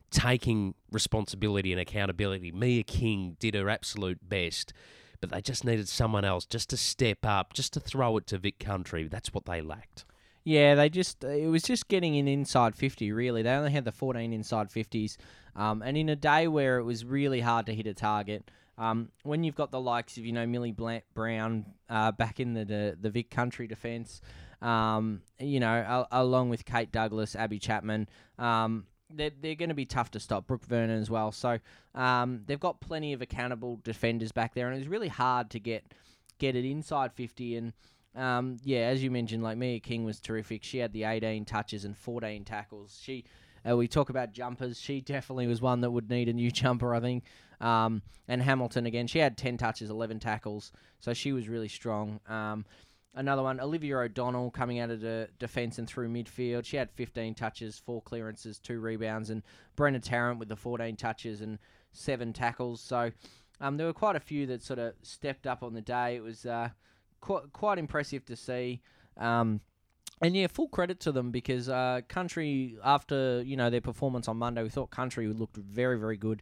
taking 0.10 0.76
responsibility 0.92 1.72
and 1.72 1.80
accountability. 1.80 2.52
Mia 2.52 2.84
King 2.84 3.38
did 3.40 3.56
her 3.56 3.70
absolute 3.70 4.28
best, 4.28 4.74
but 5.22 5.30
they 5.30 5.42
just 5.42 5.64
needed 5.64 5.88
someone 5.88 6.26
else 6.26 6.46
just 6.46 6.70
to 6.72 6.78
step 6.78 7.20
up, 7.24 7.54
just 7.54 7.74
to 7.74 7.80
throw 7.80 8.18
it 8.18 8.28
to 8.28 8.38
Vic 8.38 8.60
Country. 8.60 9.08
That's 9.08 9.34
what 9.34 9.46
they 9.46 9.62
lacked. 9.62 10.06
Yeah, 10.44 10.76
they 10.76 10.90
just 10.90 11.24
it 11.24 11.50
was 11.50 11.64
just 11.64 11.88
getting 11.88 12.18
an 12.18 12.28
inside 12.28 12.76
fifty. 12.76 13.12
Really, 13.12 13.44
they 13.44 13.52
only 13.52 13.72
had 13.72 13.86
the 13.86 13.92
fourteen 13.92 14.34
inside 14.34 14.72
fifties, 14.72 15.18
um, 15.56 15.82
and 15.82 15.96
in 15.96 16.10
a 16.10 16.16
day 16.16 16.48
where 16.48 16.80
it 16.80 16.84
was 16.84 17.06
really 17.06 17.40
hard 17.40 17.66
to 17.68 17.74
hit 17.74 17.88
a 17.88 17.94
target. 17.94 18.50
Um, 18.78 19.10
when 19.24 19.44
you've 19.44 19.56
got 19.56 19.72
the 19.72 19.80
likes 19.80 20.18
of 20.18 20.26
you 20.26 20.32
know 20.32 20.46
Millie 20.48 20.72
Bla- 20.72 21.04
Brown 21.14 21.66
uh, 21.90 22.12
back 22.12 22.40
in 22.40 22.54
the, 22.54 22.66
the 22.66 22.98
the 23.00 23.10
Vic 23.10 23.30
Country 23.30 23.68
defence, 23.68 24.22
um, 24.62 25.22
you 25.40 25.60
know 25.60 26.08
a- 26.12 26.22
along 26.22 26.50
with 26.50 26.66
Kate 26.66 26.92
Douglas, 26.92 27.36
Abby 27.36 27.60
Chapman, 27.60 28.10
um, 28.40 28.86
they're 29.10 29.32
they're 29.42 29.56
going 29.56 29.70
to 29.70 29.76
be 29.76 29.86
tough 29.86 30.12
to 30.12 30.20
stop. 30.20 30.48
Brooke 30.48 30.66
Vernon 30.66 31.00
as 31.00 31.10
well, 31.10 31.32
so 31.32 31.60
um, 31.94 32.42
they've 32.48 32.60
got 32.60 32.82
plenty 32.82 33.14
of 33.14 33.22
accountable 33.22 33.80
defenders 33.84 34.32
back 34.32 34.56
there, 34.56 34.70
and 34.70 34.80
it's 34.80 34.90
really 34.90 35.08
hard 35.08 35.52
to 35.52 35.60
get 35.60 35.84
get 36.40 36.56
it 36.56 36.66
inside 36.66 37.14
fifty 37.14 37.56
and. 37.56 37.74
Um, 38.16 38.58
yeah, 38.64 38.82
as 38.82 39.04
you 39.04 39.10
mentioned, 39.10 39.42
like 39.42 39.58
Mia 39.58 39.80
King 39.80 40.04
was 40.04 40.20
terrific. 40.20 40.64
She 40.64 40.78
had 40.78 40.94
the 40.94 41.04
18 41.04 41.46
touches 41.46 41.84
and 41.84 41.98
14 41.98 42.46
tackles. 42.46 43.00
She, 43.02 43.24
uh, 43.68 43.76
we 43.76 43.88
talk 43.88 44.12
about 44.12 44.34
jumpers. 44.34 44.80
She 44.80 45.02
definitely 45.02 45.48
was 45.48 45.64
one 45.64 45.82
that 45.82 45.90
would 45.90 46.12
need 46.12 46.30
a 46.30 46.34
new 46.34 46.52
jumper, 46.52 46.94
I 46.94 47.00
think. 47.00 47.24
Um, 47.64 48.02
and 48.28 48.42
Hamilton 48.42 48.86
again, 48.86 49.08
she 49.08 49.20
had 49.20 49.38
10 49.38 49.58
touches, 49.58 49.90
11 49.90 50.20
tackles, 50.20 50.72
so 51.00 51.14
she 51.14 51.32
was 51.32 51.48
really 51.48 51.70
strong. 51.70 52.20
Um, 52.28 52.66
another 53.16 53.42
one, 53.42 53.60
Olivia 53.60 53.98
O'Donnell 53.98 54.52
coming 54.52 54.80
out 54.80 54.90
of 54.90 55.00
the 55.00 55.30
defence 55.40 55.78
and 55.78 55.88
through 55.88 56.10
midfield. 56.10 56.66
She 56.66 56.78
had 56.78 56.92
15 56.92 57.36
touches, 57.36 57.80
four 57.80 58.02
clearances, 58.02 58.60
two 58.60 58.80
rebounds, 58.80 59.30
and 59.30 59.44
Brenna 59.78 60.02
Tarrant 60.02 60.40
with 60.40 60.50
the 60.50 60.56
14 60.58 60.98
touches 60.98 61.42
and 61.42 61.58
seven 61.94 62.34
tackles. 62.34 62.82
So 62.82 63.12
um, 63.62 63.78
there 63.78 63.88
were 63.88 63.94
quite 63.94 64.18
a 64.18 64.22
few 64.22 64.46
that 64.48 64.62
sort 64.62 64.80
of 64.80 64.94
stepped 65.02 65.48
up 65.48 65.64
on 65.64 65.74
the 65.74 65.82
day. 65.82 66.18
It 66.18 66.24
was 66.24 66.46
uh, 66.46 66.70
quite 67.22 67.54
quite 67.54 67.78
impressive 67.78 68.26
to 68.26 68.36
see. 68.36 68.82
Um, 69.18 69.62
and 70.22 70.36
yeah, 70.36 70.48
full 70.48 70.68
credit 70.68 71.00
to 71.02 71.12
them 71.12 71.32
because 71.32 71.70
uh, 71.70 72.02
Country, 72.08 72.78
after 72.84 73.42
you 73.42 73.56
know 73.56 73.70
their 73.70 73.82
performance 73.82 74.28
on 74.28 74.38
Monday, 74.38 74.64
we 74.64 74.70
thought 74.70 74.90
Country 74.90 75.28
looked 75.28 75.58
very 75.58 75.98
very 75.98 76.18
good, 76.18 76.42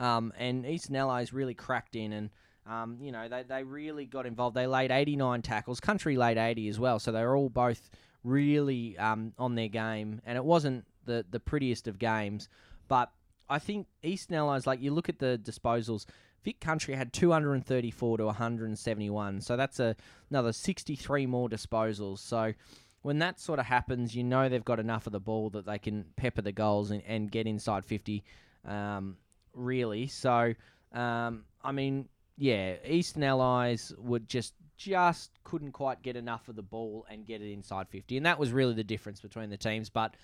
um, 0.00 0.32
and 0.36 0.66
Eastern 0.66 0.96
Allies 0.96 1.32
really 1.32 1.54
cracked 1.54 1.96
in 1.96 2.12
and. 2.12 2.30
Um, 2.66 2.98
you 3.00 3.10
know, 3.10 3.26
they, 3.26 3.42
they 3.42 3.64
really 3.64 4.04
got 4.04 4.26
involved. 4.26 4.54
They 4.54 4.66
laid 4.68 4.92
89 4.92 5.42
tackles. 5.42 5.80
Country 5.80 6.16
laid 6.16 6.36
80 6.36 6.68
as 6.68 6.78
well. 6.78 7.00
So 7.00 7.10
they 7.10 7.22
were 7.22 7.34
all 7.34 7.48
both 7.48 7.90
really 8.22 8.96
um, 8.98 9.32
on 9.38 9.56
their 9.56 9.66
game. 9.66 10.20
And 10.24 10.36
it 10.36 10.44
wasn't 10.44 10.84
the, 11.04 11.24
the 11.28 11.40
prettiest 11.40 11.88
of 11.88 11.98
games. 11.98 12.48
But 12.86 13.10
I 13.48 13.58
think 13.58 13.88
Eastern 14.02 14.36
Allies, 14.36 14.66
like 14.66 14.80
you 14.80 14.92
look 14.92 15.08
at 15.08 15.18
the 15.18 15.40
disposals, 15.42 16.06
Vic 16.44 16.60
Country 16.60 16.94
had 16.94 17.12
234 17.12 18.18
to 18.18 18.24
171. 18.26 19.40
So 19.40 19.56
that's 19.56 19.80
a, 19.80 19.96
another 20.30 20.52
63 20.52 21.26
more 21.26 21.48
disposals. 21.48 22.18
So 22.18 22.54
when 23.02 23.18
that 23.18 23.40
sort 23.40 23.58
of 23.58 23.66
happens, 23.66 24.14
you 24.14 24.24
know 24.24 24.48
they've 24.48 24.64
got 24.64 24.80
enough 24.80 25.06
of 25.06 25.12
the 25.12 25.20
ball 25.20 25.50
that 25.50 25.66
they 25.66 25.78
can 25.78 26.04
pepper 26.16 26.42
the 26.42 26.52
goals 26.52 26.90
and, 26.90 27.02
and 27.06 27.30
get 27.30 27.46
inside 27.46 27.84
50, 27.84 28.22
um, 28.66 29.16
really. 29.54 30.06
So, 30.06 30.54
um, 30.92 31.44
I 31.62 31.72
mean, 31.72 32.08
yeah, 32.36 32.76
Eastern 32.86 33.22
Allies 33.22 33.92
would 33.98 34.28
just 34.28 34.54
just 34.76 35.30
couldn't 35.44 35.72
quite 35.72 36.00
get 36.00 36.16
enough 36.16 36.48
of 36.48 36.56
the 36.56 36.62
ball 36.62 37.04
and 37.10 37.26
get 37.26 37.42
it 37.42 37.52
inside 37.52 37.86
50. 37.90 38.16
And 38.16 38.24
that 38.24 38.38
was 38.38 38.50
really 38.50 38.72
the 38.72 38.82
difference 38.82 39.20
between 39.20 39.50
the 39.50 39.58
teams. 39.58 39.90
But 39.90 40.14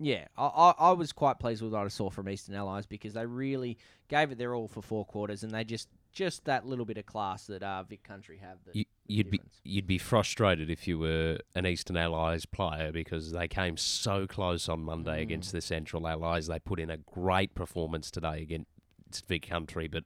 yeah, 0.00 0.24
I, 0.38 0.46
I, 0.46 0.74
I 0.78 0.92
was 0.92 1.12
quite 1.12 1.38
pleased 1.38 1.60
with 1.60 1.72
what 1.72 1.84
I 1.84 1.88
saw 1.88 2.08
from 2.08 2.26
Eastern 2.26 2.54
Allies 2.54 2.86
because 2.86 3.12
they 3.12 3.26
really 3.26 3.76
gave 4.08 4.32
it 4.32 4.38
their 4.38 4.54
all 4.54 4.66
for 4.66 4.80
four 4.80 5.04
quarters 5.04 5.42
and 5.42 5.52
they 5.52 5.62
just 5.62 5.88
just 6.18 6.44
that 6.46 6.66
little 6.66 6.84
bit 6.84 6.98
of 6.98 7.06
class 7.06 7.46
that 7.46 7.62
uh, 7.62 7.84
Vic 7.84 8.02
Country 8.02 8.38
have. 8.38 8.58
That 8.66 8.74
You, 8.74 8.84
you'd 9.06 9.30
be 9.30 9.40
you'd 9.62 9.86
be 9.86 9.98
frustrated 9.98 10.68
if 10.68 10.88
you 10.88 10.98
were 10.98 11.38
an 11.54 11.64
Eastern 11.64 11.96
Allies 11.96 12.44
player 12.44 12.90
because 12.90 13.30
they 13.30 13.46
came 13.46 13.76
so 13.76 14.26
close 14.26 14.68
on 14.68 14.80
Monday 14.80 15.20
Mm. 15.20 15.22
against 15.22 15.52
the 15.52 15.60
Central 15.60 16.08
Allies. 16.08 16.48
They 16.48 16.58
put 16.58 16.80
in 16.80 16.90
a 16.90 16.96
great 16.96 17.54
performance 17.54 18.10
today 18.10 18.42
against 18.42 19.26
Vic 19.28 19.48
Country, 19.48 19.86
but 19.86 20.04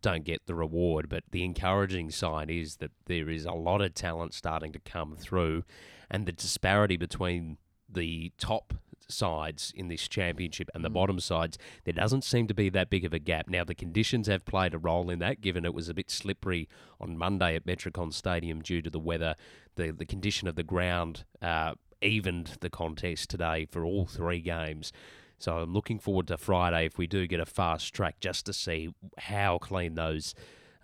don't 0.00 0.24
get 0.24 0.46
the 0.46 0.54
reward. 0.54 1.08
But 1.08 1.24
the 1.32 1.42
encouraging 1.44 2.12
sign 2.12 2.48
is 2.50 2.76
that 2.76 2.92
there 3.06 3.28
is 3.28 3.44
a 3.44 3.52
lot 3.52 3.80
of 3.82 3.94
talent 3.94 4.34
starting 4.34 4.70
to 4.72 4.78
come 4.78 5.16
through, 5.16 5.64
and 6.08 6.24
the 6.24 6.32
disparity 6.32 6.96
between 6.96 7.58
the 7.88 8.30
top 8.38 8.74
sides 9.08 9.72
in 9.74 9.88
this 9.88 10.08
championship 10.08 10.68
and 10.74 10.84
the 10.84 10.90
Mm. 10.90 10.94
bottom 10.94 11.20
sides, 11.20 11.58
there 11.84 11.94
doesn't 11.94 12.24
seem 12.24 12.46
to 12.46 12.54
be 12.54 12.68
that 12.70 12.90
big 12.90 13.04
of 13.04 13.12
a 13.12 13.18
gap. 13.18 13.48
Now, 13.48 13.64
the 13.64 13.74
conditions 13.74 14.26
have 14.26 14.44
played 14.44 14.74
a 14.74 14.78
role 14.78 15.10
in 15.10 15.18
that, 15.20 15.40
given 15.40 15.64
it 15.64 15.74
was 15.74 15.88
a 15.88 15.94
bit 15.94 16.10
slippery 16.10 16.68
on 17.00 17.16
Monday 17.16 17.54
at 17.54 17.66
Metricon 17.66 18.12
Stadium 18.12 18.60
due 18.60 18.82
to 18.82 18.90
the 18.90 18.98
weather. 18.98 19.34
The, 19.76 19.92
the 19.92 20.06
condition 20.06 20.48
of 20.48 20.56
the 20.56 20.62
ground 20.62 21.24
uh, 21.40 21.74
evened 22.02 22.58
the 22.60 22.70
contest 22.70 23.30
today 23.30 23.66
for 23.66 23.84
all 23.84 24.06
three 24.06 24.40
games. 24.40 24.92
So 25.38 25.58
I'm 25.58 25.72
looking 25.72 25.98
forward 26.00 26.26
to 26.28 26.36
Friday 26.36 26.86
if 26.86 26.98
we 26.98 27.06
do 27.06 27.26
get 27.26 27.38
a 27.40 27.46
fast 27.46 27.94
track 27.94 28.18
just 28.20 28.44
to 28.46 28.52
see 28.52 28.90
how 29.18 29.58
clean 29.58 29.94
those 29.94 30.34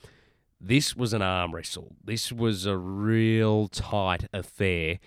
This 0.60 0.96
was 0.96 1.14
an 1.14 1.22
arm 1.22 1.56
wrestle. 1.56 1.96
This 2.04 2.32
was 2.32 2.66
a 2.66 2.78
real 2.78 3.68
tight 3.70 4.28
affair. 4.34 5.00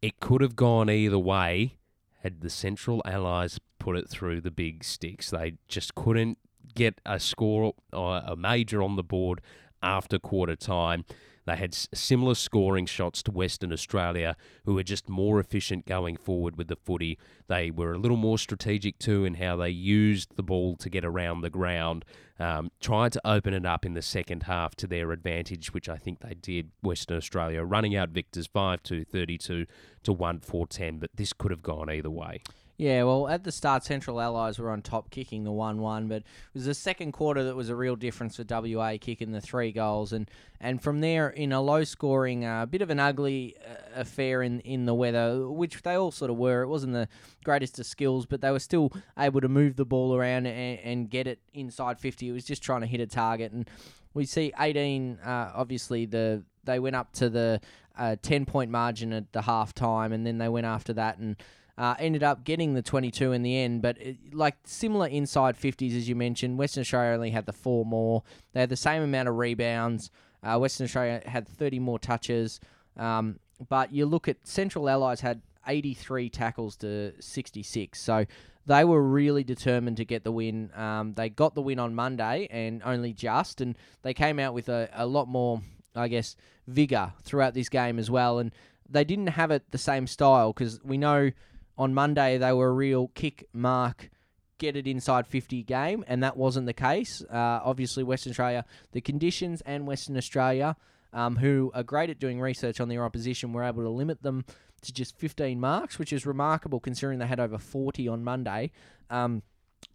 It 0.00 0.20
could 0.20 0.40
have 0.40 0.56
gone 0.56 0.88
either 0.90 1.18
way 1.18 1.76
had 2.22 2.40
the 2.40 2.50
Central 2.50 3.02
Allies 3.04 3.58
put 3.78 3.96
it 3.96 4.08
through 4.08 4.40
the 4.40 4.50
big 4.50 4.84
sticks. 4.84 5.30
They 5.30 5.54
just 5.68 5.94
couldn't 5.94 6.38
get 6.74 7.00
a 7.04 7.18
score 7.18 7.74
or 7.92 8.22
a 8.24 8.36
major 8.36 8.82
on 8.82 8.96
the 8.96 9.02
board 9.02 9.40
after 9.82 10.18
quarter 10.18 10.56
time. 10.56 11.04
They 11.44 11.56
had 11.56 11.74
similar 11.74 12.34
scoring 12.34 12.86
shots 12.86 13.22
to 13.24 13.30
Western 13.30 13.72
Australia, 13.72 14.36
who 14.64 14.74
were 14.74 14.82
just 14.82 15.08
more 15.08 15.40
efficient 15.40 15.86
going 15.86 16.16
forward 16.16 16.56
with 16.56 16.68
the 16.68 16.76
footy. 16.76 17.18
They 17.48 17.70
were 17.70 17.92
a 17.92 17.98
little 17.98 18.16
more 18.16 18.38
strategic 18.38 18.98
too 18.98 19.24
in 19.24 19.34
how 19.34 19.56
they 19.56 19.70
used 19.70 20.36
the 20.36 20.42
ball 20.42 20.76
to 20.76 20.88
get 20.88 21.04
around 21.04 21.40
the 21.40 21.50
ground, 21.50 22.04
um, 22.38 22.70
tried 22.80 23.12
to 23.12 23.20
open 23.26 23.54
it 23.54 23.66
up 23.66 23.84
in 23.84 23.94
the 23.94 24.02
second 24.02 24.44
half 24.44 24.74
to 24.76 24.86
their 24.86 25.12
advantage, 25.12 25.74
which 25.74 25.88
I 25.88 25.96
think 25.96 26.20
they 26.20 26.34
did. 26.34 26.70
Western 26.82 27.16
Australia 27.16 27.62
running 27.62 27.96
out 27.96 28.10
victors 28.10 28.46
5 28.46 28.82
2 28.82 29.04
32 29.04 29.66
to 30.04 30.12
1 30.12 30.40
4 30.40 30.66
10, 30.66 30.98
but 30.98 31.10
this 31.14 31.32
could 31.32 31.50
have 31.50 31.62
gone 31.62 31.90
either 31.90 32.10
way. 32.10 32.40
Yeah, 32.82 33.04
well, 33.04 33.28
at 33.28 33.44
the 33.44 33.52
start, 33.52 33.84
Central 33.84 34.20
Allies 34.20 34.58
were 34.58 34.68
on 34.68 34.82
top, 34.82 35.08
kicking 35.12 35.44
the 35.44 35.52
one-one, 35.52 36.08
but 36.08 36.16
it 36.16 36.24
was 36.52 36.64
the 36.64 36.74
second 36.74 37.12
quarter 37.12 37.44
that 37.44 37.54
was 37.54 37.68
a 37.68 37.76
real 37.76 37.94
difference 37.94 38.34
for 38.34 38.44
WA, 38.48 38.96
kicking 39.00 39.30
the 39.30 39.40
three 39.40 39.70
goals, 39.70 40.12
and 40.12 40.28
and 40.58 40.82
from 40.82 41.00
there, 41.00 41.30
in 41.30 41.52
a 41.52 41.60
low-scoring, 41.60 42.44
a 42.44 42.48
uh, 42.48 42.66
bit 42.66 42.82
of 42.82 42.90
an 42.90 42.98
ugly 42.98 43.54
uh, 43.64 44.00
affair 44.00 44.42
in 44.42 44.58
in 44.62 44.86
the 44.86 44.94
weather, 44.94 45.48
which 45.48 45.80
they 45.82 45.94
all 45.94 46.10
sort 46.10 46.28
of 46.28 46.36
were. 46.36 46.62
It 46.62 46.66
wasn't 46.66 46.94
the 46.94 47.06
greatest 47.44 47.78
of 47.78 47.86
skills, 47.86 48.26
but 48.26 48.40
they 48.40 48.50
were 48.50 48.58
still 48.58 48.92
able 49.16 49.40
to 49.42 49.48
move 49.48 49.76
the 49.76 49.84
ball 49.84 50.16
around 50.16 50.46
and, 50.46 50.80
and 50.80 51.08
get 51.08 51.28
it 51.28 51.38
inside 51.54 52.00
fifty. 52.00 52.30
It 52.30 52.32
was 52.32 52.44
just 52.44 52.64
trying 52.64 52.80
to 52.80 52.88
hit 52.88 53.00
a 53.00 53.06
target, 53.06 53.52
and 53.52 53.70
we 54.12 54.24
see 54.24 54.52
eighteen. 54.58 55.20
Uh, 55.24 55.52
obviously, 55.54 56.04
the 56.04 56.42
they 56.64 56.80
went 56.80 56.96
up 56.96 57.12
to 57.12 57.30
the 57.30 57.60
uh, 57.96 58.16
ten 58.22 58.44
point 58.44 58.72
margin 58.72 59.12
at 59.12 59.30
the 59.30 59.42
half 59.42 59.72
time, 59.72 60.12
and 60.12 60.26
then 60.26 60.38
they 60.38 60.48
went 60.48 60.66
after 60.66 60.92
that 60.94 61.18
and. 61.18 61.36
Uh, 61.78 61.94
ended 61.98 62.22
up 62.22 62.44
getting 62.44 62.74
the 62.74 62.82
22 62.82 63.32
in 63.32 63.42
the 63.42 63.56
end, 63.56 63.80
but 63.80 63.98
it, 63.98 64.34
like 64.34 64.56
similar 64.64 65.06
inside 65.06 65.56
50s 65.56 65.96
as 65.96 66.06
you 66.06 66.14
mentioned, 66.14 66.58
Western 66.58 66.82
Australia 66.82 67.14
only 67.14 67.30
had 67.30 67.46
the 67.46 67.52
four 67.52 67.86
more. 67.86 68.22
They 68.52 68.60
had 68.60 68.68
the 68.68 68.76
same 68.76 69.02
amount 69.02 69.28
of 69.28 69.36
rebounds. 69.36 70.10
Uh, 70.42 70.58
Western 70.58 70.84
Australia 70.84 71.22
had 71.24 71.48
30 71.48 71.78
more 71.78 71.98
touches, 71.98 72.60
um, 72.98 73.38
but 73.68 73.92
you 73.92 74.04
look 74.04 74.28
at 74.28 74.46
Central 74.46 74.88
Allies 74.88 75.20
had 75.20 75.40
83 75.66 76.28
tackles 76.28 76.76
to 76.76 77.12
66, 77.20 77.98
so 77.98 78.26
they 78.66 78.84
were 78.84 79.02
really 79.02 79.44
determined 79.44 79.96
to 79.96 80.04
get 80.04 80.24
the 80.24 80.32
win. 80.32 80.70
Um, 80.74 81.14
they 81.14 81.28
got 81.28 81.54
the 81.54 81.62
win 81.62 81.78
on 81.78 81.94
Monday, 81.94 82.48
and 82.50 82.82
only 82.84 83.12
just, 83.12 83.60
and 83.60 83.76
they 84.02 84.14
came 84.14 84.38
out 84.38 84.54
with 84.54 84.68
a, 84.68 84.88
a 84.94 85.06
lot 85.06 85.28
more, 85.28 85.60
I 85.94 86.08
guess, 86.08 86.36
vigor 86.66 87.12
throughout 87.22 87.54
this 87.54 87.68
game 87.68 87.98
as 87.98 88.10
well, 88.10 88.38
and 88.38 88.52
they 88.88 89.04
didn't 89.04 89.28
have 89.28 89.50
it 89.50 89.70
the 89.70 89.78
same 89.78 90.06
style 90.06 90.52
because 90.52 90.80
we 90.84 90.96
know 90.96 91.30
on 91.76 91.94
Monday 91.94 92.38
they 92.38 92.52
were 92.52 92.68
a 92.68 92.72
real 92.72 93.08
kick, 93.14 93.48
mark, 93.52 94.10
get 94.58 94.76
it 94.76 94.86
inside 94.86 95.26
50 95.26 95.62
game, 95.64 96.04
and 96.06 96.22
that 96.22 96.36
wasn't 96.36 96.66
the 96.66 96.72
case. 96.72 97.22
Uh, 97.30 97.60
obviously, 97.64 98.02
Western 98.02 98.30
Australia, 98.30 98.64
the 98.92 99.00
conditions 99.00 99.60
and 99.62 99.86
Western 99.86 100.16
Australia, 100.16 100.76
um, 101.12 101.36
who 101.36 101.70
are 101.74 101.82
great 101.82 102.10
at 102.10 102.18
doing 102.18 102.40
research 102.40 102.80
on 102.80 102.88
their 102.88 103.04
opposition, 103.04 103.52
were 103.52 103.64
able 103.64 103.82
to 103.82 103.90
limit 103.90 104.22
them 104.22 104.44
to 104.82 104.92
just 104.92 105.16
15 105.18 105.58
marks, 105.60 105.98
which 105.98 106.12
is 106.12 106.26
remarkable 106.26 106.80
considering 106.80 107.18
they 107.18 107.26
had 107.26 107.40
over 107.40 107.58
40 107.58 108.08
on 108.08 108.24
Monday. 108.24 108.70
Um, 109.10 109.42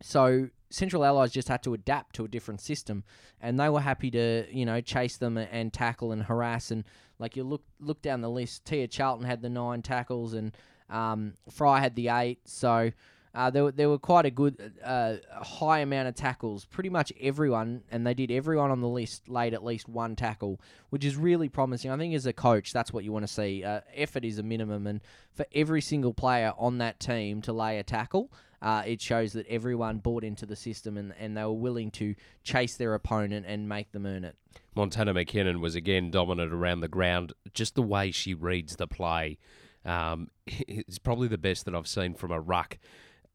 so 0.01 0.49
Central 0.69 1.05
Allies 1.05 1.31
just 1.31 1.47
had 1.47 1.63
to 1.63 1.73
adapt 1.73 2.15
to 2.15 2.25
a 2.25 2.27
different 2.27 2.61
system, 2.61 3.03
and 3.39 3.59
they 3.59 3.69
were 3.69 3.81
happy 3.81 4.11
to 4.11 4.45
you 4.51 4.65
know 4.65 4.81
chase 4.81 5.17
them 5.17 5.37
and 5.37 5.71
tackle 5.71 6.11
and 6.11 6.23
harass 6.23 6.71
and 6.71 6.83
like 7.19 7.35
you 7.35 7.43
look 7.43 7.63
look 7.79 8.01
down 8.01 8.21
the 8.21 8.29
list. 8.29 8.65
Tia 8.65 8.87
Charlton 8.87 9.25
had 9.25 9.41
the 9.41 9.49
nine 9.49 9.81
tackles 9.81 10.33
and 10.33 10.55
um, 10.89 11.33
Fry 11.49 11.79
had 11.79 11.95
the 11.95 12.09
eight. 12.09 12.39
So 12.45 12.91
uh, 13.37 13.51
there, 13.51 13.65
were, 13.65 13.71
there 13.71 13.89
were 13.89 13.99
quite 13.99 14.25
a 14.25 14.31
good 14.31 14.73
uh, 14.83 15.15
high 15.41 15.79
amount 15.79 16.07
of 16.07 16.15
tackles. 16.15 16.65
Pretty 16.65 16.89
much 16.89 17.13
everyone, 17.21 17.83
and 17.91 18.05
they 18.05 18.15
did 18.15 18.31
everyone 18.31 18.71
on 18.71 18.81
the 18.81 18.87
list 18.87 19.29
laid 19.29 19.53
at 19.53 19.63
least 19.63 19.87
one 19.87 20.15
tackle, 20.15 20.59
which 20.89 21.05
is 21.05 21.15
really 21.15 21.47
promising. 21.47 21.91
I 21.91 21.97
think 21.97 22.15
as 22.15 22.25
a 22.25 22.33
coach, 22.33 22.73
that's 22.73 22.91
what 22.91 23.03
you 23.03 23.11
want 23.11 23.27
to 23.27 23.31
see. 23.31 23.63
Uh, 23.63 23.81
effort 23.93 24.25
is 24.25 24.39
a 24.39 24.43
minimum, 24.43 24.87
and 24.87 25.01
for 25.33 25.45
every 25.53 25.81
single 25.81 26.13
player 26.13 26.53
on 26.57 26.79
that 26.79 26.99
team 26.99 27.41
to 27.43 27.53
lay 27.53 27.77
a 27.77 27.83
tackle, 27.83 28.31
uh, 28.61 28.81
it 28.87 29.01
shows 29.01 29.33
that 29.33 29.45
everyone 29.47 29.99
bought 29.99 30.23
into 30.23 30.47
the 30.47 30.55
system 30.55 30.97
and, 30.97 31.13
and 31.19 31.37
they 31.37 31.43
were 31.43 31.51
willing 31.51 31.91
to 31.91 32.15
chase 32.43 32.75
their 32.75 32.95
opponent 32.95 33.45
and 33.47 33.69
make 33.69 33.91
them 33.91 34.05
earn 34.05 34.23
it. 34.23 34.35
Montana 34.73 35.13
McKinnon 35.13 35.59
was 35.59 35.75
again 35.75 36.09
dominant 36.09 36.51
around 36.51 36.79
the 36.79 36.87
ground. 36.87 37.33
Just 37.53 37.75
the 37.75 37.83
way 37.83 38.09
she 38.09 38.33
reads 38.33 38.77
the 38.77 38.87
play 38.87 39.37
um, 39.85 40.29
is 40.47 40.99
probably 40.99 41.27
the 41.27 41.37
best 41.37 41.65
that 41.65 41.75
I've 41.75 41.87
seen 41.87 42.13
from 42.13 42.31
a 42.31 42.39
ruck 42.39 42.77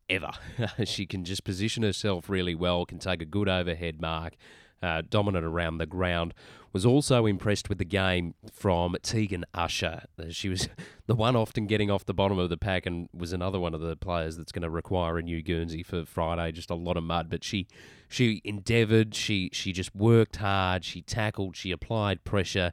ever. 0.09 0.33
she 0.85 1.07
can 1.07 1.25
just 1.25 1.45
position 1.45 1.83
herself 1.83 2.29
really 2.29 2.55
well, 2.55 2.85
can 2.87 2.99
take 2.99 3.23
a 3.23 3.27
good 3.27 3.49
overhead 3.49 4.01
mark, 4.01 4.35
uh, 4.83 5.03
dominant 5.09 5.45
around 5.45 5.79
the 5.79 5.87
ground. 5.87 6.35
Was 6.73 6.87
also 6.87 7.27
impressed 7.27 7.69
with 7.69 7.77
the 7.77 7.85
game 7.85 8.35
from 8.51 8.97
Tegan 9.03 9.45
Usher. 9.53 10.05
Uh, 10.19 10.31
she 10.31 10.49
was 10.49 10.71
the 11.07 11.15
one 11.15 11.37
often 11.37 11.67
getting 11.67 11.91
off 11.91 12.07
the 12.07 12.15
bottom 12.15 12.39
of 12.39 12.49
the 12.49 12.57
pack 12.57 12.87
and 12.87 13.11
was 13.13 13.35
another 13.35 13.61
one 13.61 13.75
of 13.75 13.83
the 13.83 13.95
players 13.95 14.39
that's 14.39 14.53
going 14.53 14.63
to 14.63 14.71
require 14.71 15.19
a 15.19 15.23
new 15.23 15.43
Guernsey 15.43 15.83
for 15.83 16.07
Friday. 16.07 16.51
Just 16.51 16.71
a 16.71 16.75
lot 16.75 16.97
of 16.97 17.05
mud, 17.05 17.29
but 17.29 17.45
she 17.45 17.67
she 18.09 18.41
endeavoured. 18.43 19.15
She 19.15 19.51
she 19.53 19.73
just 19.73 19.95
worked 19.95 20.37
hard. 20.37 20.83
She 20.83 21.03
tackled. 21.03 21.57
She 21.57 21.73
applied 21.73 22.25
pressure. 22.25 22.73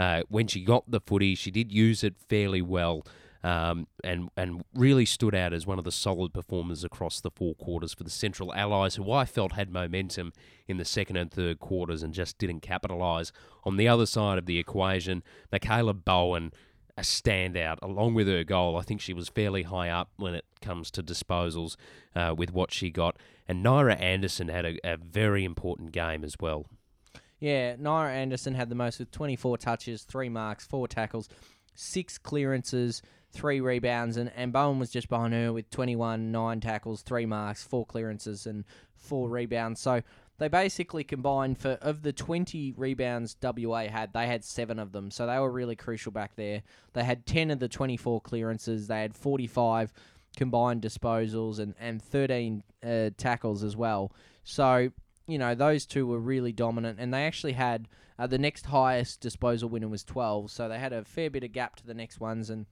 Uh, 0.00 0.22
when 0.30 0.46
she 0.46 0.64
got 0.64 0.90
the 0.90 0.98
footy, 0.98 1.34
she 1.34 1.50
did 1.50 1.70
use 1.70 2.02
it 2.02 2.14
fairly 2.26 2.62
well 2.62 3.04
um, 3.42 3.86
and 4.02 4.30
and 4.34 4.64
really 4.74 5.04
stood 5.04 5.34
out 5.34 5.52
as 5.52 5.66
one 5.66 5.78
of 5.78 5.84
the 5.84 5.92
solid 5.92 6.32
performers 6.32 6.84
across 6.84 7.20
the 7.20 7.30
four 7.30 7.54
quarters 7.54 7.92
for 7.92 8.02
the 8.02 8.08
Central 8.08 8.54
Allies, 8.54 8.94
who 8.94 9.12
I 9.12 9.26
felt 9.26 9.52
had 9.52 9.70
momentum 9.70 10.32
in 10.66 10.78
the 10.78 10.86
second 10.86 11.18
and 11.18 11.30
third 11.30 11.60
quarters 11.60 12.02
and 12.02 12.14
just 12.14 12.38
didn't 12.38 12.60
capitalise. 12.60 13.30
On 13.64 13.76
the 13.76 13.88
other 13.88 14.06
side 14.06 14.38
of 14.38 14.46
the 14.46 14.58
equation, 14.58 15.22
Michaela 15.52 15.92
Bowen, 15.92 16.52
a 16.96 17.02
standout, 17.02 17.76
along 17.82 18.14
with 18.14 18.26
her 18.26 18.42
goal. 18.42 18.78
I 18.78 18.82
think 18.82 19.02
she 19.02 19.12
was 19.12 19.28
fairly 19.28 19.64
high 19.64 19.90
up 19.90 20.12
when 20.16 20.34
it 20.34 20.46
comes 20.62 20.90
to 20.92 21.02
disposals 21.02 21.76
uh, 22.16 22.34
with 22.34 22.54
what 22.54 22.72
she 22.72 22.88
got. 22.88 23.18
And 23.46 23.62
Naira 23.62 24.00
Anderson 24.00 24.48
had 24.48 24.64
a, 24.64 24.78
a 24.82 24.96
very 24.96 25.44
important 25.44 25.92
game 25.92 26.24
as 26.24 26.36
well. 26.40 26.64
Yeah, 27.40 27.76
Naira 27.76 28.10
Anderson 28.10 28.54
had 28.54 28.68
the 28.68 28.74
most 28.74 28.98
with 28.98 29.10
24 29.10 29.58
touches, 29.58 30.02
three 30.02 30.28
marks, 30.28 30.66
four 30.66 30.86
tackles, 30.86 31.28
six 31.74 32.18
clearances, 32.18 33.02
three 33.32 33.60
rebounds, 33.60 34.16
and, 34.16 34.30
and 34.36 34.52
Bowen 34.52 34.78
was 34.78 34.90
just 34.90 35.08
behind 35.08 35.32
her 35.32 35.52
with 35.52 35.70
21, 35.70 36.30
nine 36.30 36.60
tackles, 36.60 37.02
three 37.02 37.26
marks, 37.26 37.62
four 37.62 37.86
clearances, 37.86 38.46
and 38.46 38.64
four 38.94 39.28
rebounds. 39.28 39.80
So 39.80 40.02
they 40.38 40.48
basically 40.48 41.04
combined 41.04 41.58
for 41.58 41.72
of 41.80 42.02
the 42.02 42.12
20 42.12 42.74
rebounds 42.76 43.36
WA 43.42 43.88
had, 43.88 44.12
they 44.12 44.26
had 44.26 44.44
seven 44.44 44.78
of 44.78 44.92
them. 44.92 45.10
So 45.10 45.26
they 45.26 45.38
were 45.38 45.50
really 45.50 45.76
crucial 45.76 46.12
back 46.12 46.36
there. 46.36 46.62
They 46.92 47.04
had 47.04 47.24
10 47.24 47.50
of 47.50 47.58
the 47.58 47.68
24 47.68 48.20
clearances. 48.20 48.86
They 48.86 49.00
had 49.00 49.16
45 49.16 49.92
combined 50.36 50.80
disposals 50.80 51.58
and 51.58 51.74
and 51.80 52.00
13 52.00 52.62
uh, 52.84 53.10
tackles 53.16 53.64
as 53.64 53.76
well. 53.76 54.12
So 54.44 54.90
you 55.30 55.38
know 55.38 55.54
those 55.54 55.86
two 55.86 56.06
were 56.06 56.18
really 56.18 56.52
dominant, 56.52 56.98
and 57.00 57.12
they 57.12 57.24
actually 57.24 57.52
had 57.52 57.88
uh, 58.18 58.26
the 58.26 58.38
next 58.38 58.66
highest 58.66 59.20
disposal 59.20 59.68
winner 59.68 59.88
was 59.88 60.04
12. 60.04 60.50
So 60.50 60.68
they 60.68 60.78
had 60.78 60.92
a 60.92 61.04
fair 61.04 61.30
bit 61.30 61.44
of 61.44 61.52
gap 61.52 61.76
to 61.76 61.86
the 61.86 61.94
next 61.94 62.20
ones 62.20 62.50
and. 62.50 62.66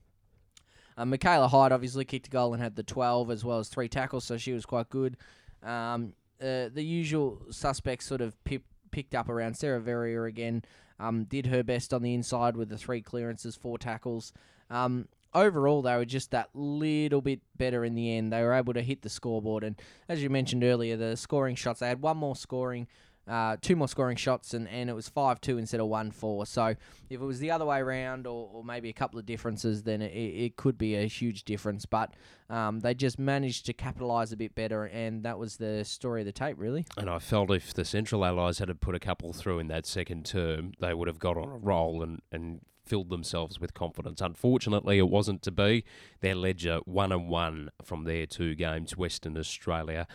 Uh, 0.97 1.05
Michaela 1.05 1.47
Hyde 1.47 1.71
obviously 1.71 2.03
kicked 2.03 2.27
a 2.27 2.29
goal 2.29 2.53
and 2.53 2.61
had 2.61 2.75
the 2.75 2.83
12 2.83 3.31
as 3.31 3.45
well 3.45 3.59
as 3.59 3.69
three 3.69 3.87
tackles, 3.87 4.25
so 4.25 4.35
she 4.35 4.51
was 4.51 4.65
quite 4.65 4.89
good. 4.89 5.15
Um, 5.63 6.11
uh, 6.41 6.67
the 6.73 6.83
usual 6.83 7.41
suspects 7.51 8.05
sort 8.05 8.19
of 8.19 8.41
pip, 8.43 8.63
picked 8.91 9.15
up 9.15 9.29
around 9.29 9.55
Sarah 9.55 9.79
Verrier 9.79 10.25
again. 10.25 10.63
Um, 10.99 11.23
did 11.23 11.45
her 11.45 11.63
best 11.63 11.93
on 11.93 12.01
the 12.01 12.13
inside 12.13 12.57
with 12.57 12.67
the 12.67 12.77
three 12.77 13.01
clearances, 13.01 13.55
four 13.55 13.77
tackles. 13.77 14.33
Um, 14.69 15.07
overall, 15.33 15.81
they 15.81 15.95
were 15.95 16.05
just 16.05 16.31
that 16.31 16.49
little 16.53 17.21
bit 17.21 17.41
better 17.57 17.83
in 17.85 17.95
the 17.95 18.15
end. 18.15 18.33
They 18.33 18.41
were 18.41 18.53
able 18.53 18.73
to 18.73 18.81
hit 18.81 19.01
the 19.01 19.09
scoreboard, 19.09 19.63
and 19.63 19.75
as 20.07 20.21
you 20.23 20.29
mentioned 20.29 20.63
earlier, 20.63 20.97
the 20.97 21.15
scoring 21.17 21.55
shots. 21.55 21.79
They 21.79 21.87
had 21.87 22.01
one 22.01 22.17
more 22.17 22.35
scoring 22.35 22.87
uh, 23.29 23.57
two 23.61 23.75
more 23.75 23.87
scoring 23.87 24.17
shots, 24.17 24.55
and, 24.55 24.67
and 24.69 24.89
it 24.89 24.93
was 24.93 25.07
5 25.07 25.39
2 25.39 25.59
instead 25.59 25.79
of 25.79 25.87
1 25.87 26.11
4. 26.11 26.45
So 26.47 26.75
if 27.09 27.21
it 27.21 27.23
was 27.23 27.39
the 27.39 27.51
other 27.51 27.65
way 27.65 27.79
around, 27.79 28.25
or, 28.25 28.49
or 28.51 28.63
maybe 28.63 28.89
a 28.89 28.93
couple 28.93 29.19
of 29.19 29.25
differences, 29.25 29.83
then 29.83 30.01
it, 30.01 30.07
it 30.07 30.55
could 30.55 30.77
be 30.77 30.95
a 30.95 31.05
huge 31.05 31.43
difference. 31.43 31.85
But 31.85 32.13
um, 32.49 32.79
they 32.79 32.95
just 32.95 33.19
managed 33.19 33.67
to 33.67 33.73
capitalise 33.73 34.31
a 34.31 34.37
bit 34.37 34.55
better, 34.55 34.85
and 34.85 35.23
that 35.23 35.37
was 35.37 35.57
the 35.57 35.85
story 35.85 36.21
of 36.21 36.25
the 36.25 36.31
tape, 36.31 36.55
really. 36.57 36.85
And 36.97 37.07
I 37.09 37.19
felt 37.19 37.51
if 37.51 37.73
the 37.73 37.85
Central 37.85 38.25
Allies 38.25 38.57
had 38.57 38.81
put 38.81 38.95
a 38.95 38.99
couple 38.99 39.31
through 39.31 39.59
in 39.59 39.67
that 39.67 39.85
second 39.85 40.25
term, 40.25 40.73
they 40.79 40.95
would 40.95 41.07
have 41.07 41.19
got 41.19 41.37
on 41.37 41.49
a 41.49 41.57
roll 41.57 42.01
and, 42.01 42.21
and 42.31 42.61
filled 42.89 43.09
themselves 43.09 43.59
with 43.59 43.73
confidence. 43.73 44.19
Unfortunately, 44.19 44.97
it 44.97 45.07
wasn't 45.07 45.43
to 45.43 45.51
be. 45.51 45.85
Their 46.21 46.35
ledger 46.35 46.79
one 46.85 47.11
and 47.11 47.29
one 47.29 47.69
from 47.83 48.03
their 48.03 48.25
two 48.25 48.55
games, 48.55 48.97
Western 48.97 49.37
Australia. 49.37 50.07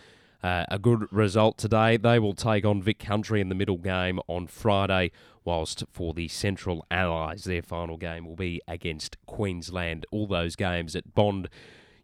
Uh, 0.42 0.66
a 0.70 0.78
good 0.78 1.10
result 1.10 1.56
today. 1.56 1.96
They 1.96 2.18
will 2.18 2.34
take 2.34 2.66
on 2.66 2.82
Vic 2.82 2.98
Country 2.98 3.40
in 3.40 3.48
the 3.48 3.54
middle 3.54 3.78
game 3.78 4.20
on 4.26 4.46
Friday, 4.46 5.10
whilst 5.42 5.84
for 5.90 6.12
the 6.12 6.28
Central 6.28 6.84
Allies, 6.90 7.44
their 7.44 7.62
final 7.62 7.96
game 7.96 8.26
will 8.26 8.36
be 8.36 8.60
against 8.68 9.16
Queensland. 9.24 10.04
All 10.10 10.26
those 10.26 10.54
games 10.54 10.94
at 10.94 11.14
Bond 11.14 11.48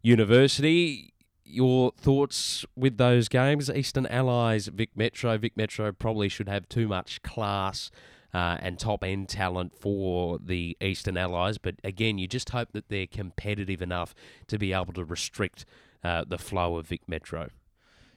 University. 0.00 1.12
Your 1.44 1.92
thoughts 1.98 2.64
with 2.76 2.96
those 2.96 3.28
games? 3.28 3.68
Eastern 3.68 4.06
Allies, 4.06 4.68
Vic 4.68 4.90
Metro. 4.94 5.36
Vic 5.36 5.56
Metro 5.56 5.92
probably 5.92 6.30
should 6.30 6.48
have 6.48 6.66
too 6.68 6.88
much 6.88 7.20
class. 7.22 7.90
Uh, 8.32 8.56
and 8.60 8.78
top 8.78 9.02
end 9.02 9.28
talent 9.28 9.76
for 9.76 10.38
the 10.38 10.76
Eastern 10.80 11.16
Allies. 11.16 11.58
But 11.58 11.74
again, 11.82 12.16
you 12.16 12.28
just 12.28 12.50
hope 12.50 12.70
that 12.74 12.88
they're 12.88 13.08
competitive 13.08 13.82
enough 13.82 14.14
to 14.46 14.56
be 14.56 14.72
able 14.72 14.92
to 14.92 15.04
restrict 15.04 15.64
uh, 16.04 16.24
the 16.26 16.38
flow 16.38 16.76
of 16.76 16.86
Vic 16.86 17.02
Metro. 17.08 17.48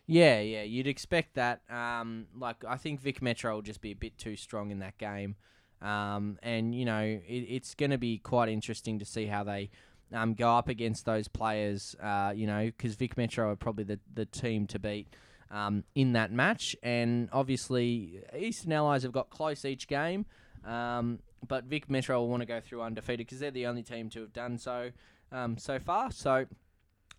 Yeah, 0.05 0.41
yeah, 0.41 0.63
you'd 0.63 0.87
expect 0.87 1.35
that. 1.35 1.61
Um, 1.69 2.27
like 2.37 2.63
I 2.67 2.75
think 2.75 2.99
Vic 2.99 3.21
Metro 3.21 3.55
will 3.55 3.61
just 3.61 3.81
be 3.81 3.91
a 3.91 3.95
bit 3.95 4.17
too 4.17 4.35
strong 4.35 4.71
in 4.71 4.79
that 4.79 4.97
game, 4.97 5.35
um, 5.81 6.37
and 6.43 6.75
you 6.75 6.85
know 6.85 6.99
it, 6.99 7.23
it's 7.25 7.73
going 7.73 7.91
to 7.91 7.97
be 7.97 8.17
quite 8.17 8.49
interesting 8.49 8.99
to 8.99 9.05
see 9.05 9.27
how 9.27 9.43
they 9.43 9.69
um, 10.11 10.33
go 10.33 10.49
up 10.49 10.67
against 10.67 11.05
those 11.05 11.29
players. 11.29 11.95
Uh, 12.03 12.33
you 12.35 12.47
know, 12.47 12.65
because 12.65 12.95
Vic 12.95 13.15
Metro 13.15 13.49
are 13.49 13.55
probably 13.55 13.85
the 13.85 13.99
the 14.13 14.25
team 14.25 14.67
to 14.67 14.79
beat. 14.79 15.07
Um, 15.53 15.83
in 15.93 16.13
that 16.13 16.31
match, 16.31 16.75
and 16.81 17.29
obviously 17.31 18.23
Eastern 18.35 18.71
Allies 18.73 19.03
have 19.03 19.11
got 19.11 19.29
close 19.29 19.65
each 19.65 19.87
game, 19.87 20.25
um, 20.65 21.19
but 21.47 21.65
Vic 21.65 21.91
Metro 21.91 22.19
will 22.19 22.27
want 22.27 22.41
to 22.41 22.47
go 22.47 22.59
through 22.59 22.81
undefeated 22.81 23.27
because 23.27 23.39
they're 23.39 23.51
the 23.51 23.67
only 23.67 23.83
team 23.83 24.09
to 24.09 24.21
have 24.21 24.33
done 24.33 24.57
so 24.57 24.89
um, 25.31 25.59
so 25.59 25.77
far. 25.77 26.09
So 26.11 26.47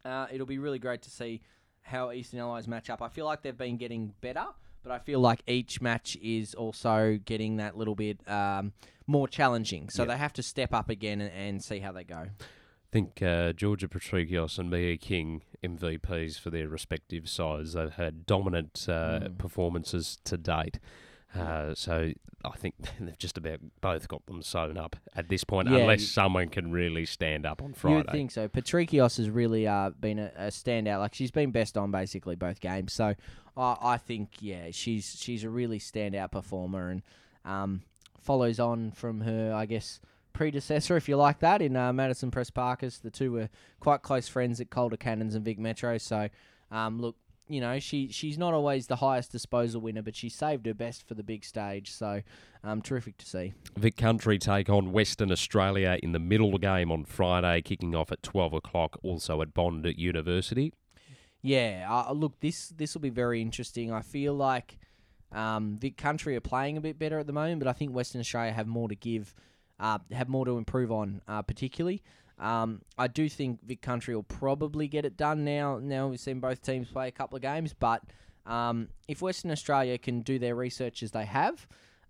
uh, 0.05 0.27
it'll 0.33 0.47
be 0.47 0.59
really 0.59 0.81
great 0.81 1.03
to 1.03 1.11
see 1.11 1.42
how 1.83 2.11
Eastern 2.11 2.40
Allies 2.40 2.66
match 2.66 2.90
up. 2.90 3.03
I 3.03 3.09
feel 3.09 3.25
like 3.25 3.42
they've 3.42 3.57
been 3.57 3.77
getting 3.77 4.14
better, 4.20 4.47
but 4.83 4.90
I 4.90 4.99
feel 4.99 5.20
like 5.20 5.42
each 5.47 5.81
match 5.81 6.16
is 6.23 6.55
also 6.55 7.18
getting 7.25 7.59
that 7.59 7.77
little 7.77 7.94
bit 7.94 8.18
um, 8.29 8.73
more 9.07 9.29
challenging. 9.29 9.90
So 9.90 10.03
yep. 10.03 10.09
they 10.09 10.16
have 10.16 10.33
to 10.35 10.42
step 10.42 10.75
up 10.75 10.90
again 10.90 11.20
and, 11.20 11.33
and 11.33 11.62
see 11.62 11.79
how 11.79 11.92
they 11.92 12.05
go. 12.05 12.27
I 12.94 12.96
think 12.96 13.22
uh, 13.22 13.52
Georgia 13.52 13.88
Patrikios 13.88 14.57
and 14.57 14.70
Mia 14.70 14.96
King 14.96 15.42
MVPs 15.64 16.38
for 16.38 16.50
their 16.50 16.68
respective 16.68 17.28
sides. 17.28 17.72
They've 17.72 17.90
had 17.90 18.24
dominant 18.24 18.87
uh, 18.88 19.18
mm. 19.18 19.37
performances 19.37 20.18
to 20.22 20.37
date. 20.37 20.78
Uh, 21.37 21.74
so 21.74 22.12
I 22.44 22.57
think 22.57 22.76
they've 23.00 23.18
just 23.18 23.37
about 23.37 23.59
both 23.80 24.07
got 24.07 24.24
them 24.26 24.42
sewn 24.42 24.78
up 24.78 24.94
at 25.16 25.28
this 25.28 25.42
point, 25.42 25.68
yeah, 25.68 25.78
unless 25.78 26.04
someone 26.04 26.50
can 26.50 26.70
really 26.70 27.04
stand 27.04 27.44
up 27.44 27.61
on 27.64 27.72
Friday. 27.72 27.96
You 27.96 28.12
think 28.12 28.30
so. 28.30 28.46
Patrikios 28.46 29.16
has 29.16 29.28
really 29.28 29.66
uh, 29.66 29.90
been 29.90 30.20
a, 30.20 30.30
a, 30.37 30.46
standout. 30.46 31.00
Like 31.00 31.14
she's 31.14 31.33
been 31.33 31.50
best 31.50 31.76
on 31.76 31.90
basically 31.90 32.37
both 32.37 32.61
games. 32.61 32.92
So 32.92 33.16
I, 33.57 33.76
I 33.83 33.96
think 33.96 34.35
yeah, 34.38 34.68
she's 34.70 35.16
she's 35.18 35.42
a 35.42 35.50
really 35.50 35.80
standout 35.80 36.30
performer 36.30 36.90
and 36.90 37.02
um, 37.44 37.83
follows 38.20 38.61
on 38.61 38.92
from 38.92 39.22
her, 39.22 39.52
I 39.52 39.66
guess 39.66 39.98
predecessor, 40.35 40.97
if 40.99 41.09
you 41.09 41.16
like 41.16 41.38
that, 41.38 41.62
in 41.62 41.75
uh, 41.77 41.92
Madison 41.92 42.31
Prespakis. 42.31 43.01
The 43.01 43.11
two 43.11 43.33
were 43.33 43.49
quite 43.81 44.03
close 44.03 44.29
friends 44.29 44.61
at 44.61 44.68
Calder 44.68 44.99
Cannons 44.99 45.35
and 45.35 45.44
Vic 45.44 45.59
Metro. 45.59 45.97
So 45.97 46.29
um, 46.70 47.01
look, 47.01 47.16
you 47.49 47.61
know, 47.61 47.79
she 47.79 48.09
she's 48.09 48.38
not 48.38 48.55
always 48.55 48.87
the 48.87 48.97
highest 48.97 49.31
disposal 49.31 49.81
winner, 49.81 50.03
but 50.03 50.16
she 50.16 50.29
saved 50.29 50.66
her 50.66 50.75
best 50.75 51.07
for 51.07 51.14
the 51.14 51.23
big 51.23 51.44
stage. 51.44 51.90
So, 51.92 52.23
um, 52.62 52.81
terrific 52.81 53.18
to 53.18 53.27
see. 53.27 53.53
Vic 53.77 53.97
Country 53.97 54.38
take 54.38 54.70
on 54.70 54.92
Western 54.92 55.31
Australia 55.31 55.99
in 56.03 56.12
the 56.12 56.18
middle 56.18 56.57
game 56.59 56.90
on 56.90 57.05
Friday, 57.05 57.61
kicking 57.61 57.94
off 57.94 58.11
at 58.11 58.23
12 58.23 58.55
o'clock, 58.55 58.99
also 59.03 59.42
at 59.42 59.53
Bond 59.53 59.87
University. 59.97 60.73
Yeah, 61.42 61.87
uh, 61.90 62.12
look, 62.12 62.40
this 62.40 62.68
this 62.68 62.94
will 62.94 63.03
be 63.03 63.11
very 63.11 63.42
interesting. 63.42 63.92
I 63.92 64.01
feel 64.01 64.33
like 64.33 64.79
um, 65.31 65.77
Vic 65.79 65.99
Country 65.99 66.37
are 66.37 66.40
playing 66.40 66.79
a 66.79 66.81
bit 66.81 66.99
better 66.99 67.18
at 67.18 67.27
the 67.27 67.33
moment, 67.35 67.59
but 67.59 67.68
I 67.68 67.75
think 67.75 67.92
Western 67.92 68.20
Australia 68.20 68.53
have 68.53 68.66
more 68.66 68.88
to 68.88 68.94
give, 68.94 69.35
uh, 69.80 69.98
have 70.12 70.28
more 70.28 70.44
to 70.44 70.56
improve 70.58 70.92
on, 70.92 71.20
uh, 71.28 71.42
particularly. 71.42 72.02
Um, 72.38 72.82
I 72.98 73.06
do 73.06 73.28
think 73.28 73.64
Vic 73.64 73.80
Country 73.80 74.14
will 74.14 74.24
probably 74.24 74.88
get 74.88 75.04
it 75.04 75.16
done 75.16 75.44
now. 75.44 75.78
Now 75.80 76.08
we've 76.08 76.20
seen 76.20 76.40
both 76.40 76.62
teams 76.62 76.88
play 76.88 77.08
a 77.08 77.12
couple 77.12 77.37
of 77.37 77.42
games, 77.42 77.72
but 77.72 78.02
um, 78.46 78.88
if 79.08 79.22
Western 79.22 79.50
Australia 79.50 79.98
can 79.98 80.20
do 80.20 80.38
their 80.38 80.54
research 80.54 81.02
as 81.02 81.12
they 81.12 81.24
have, 81.24 81.66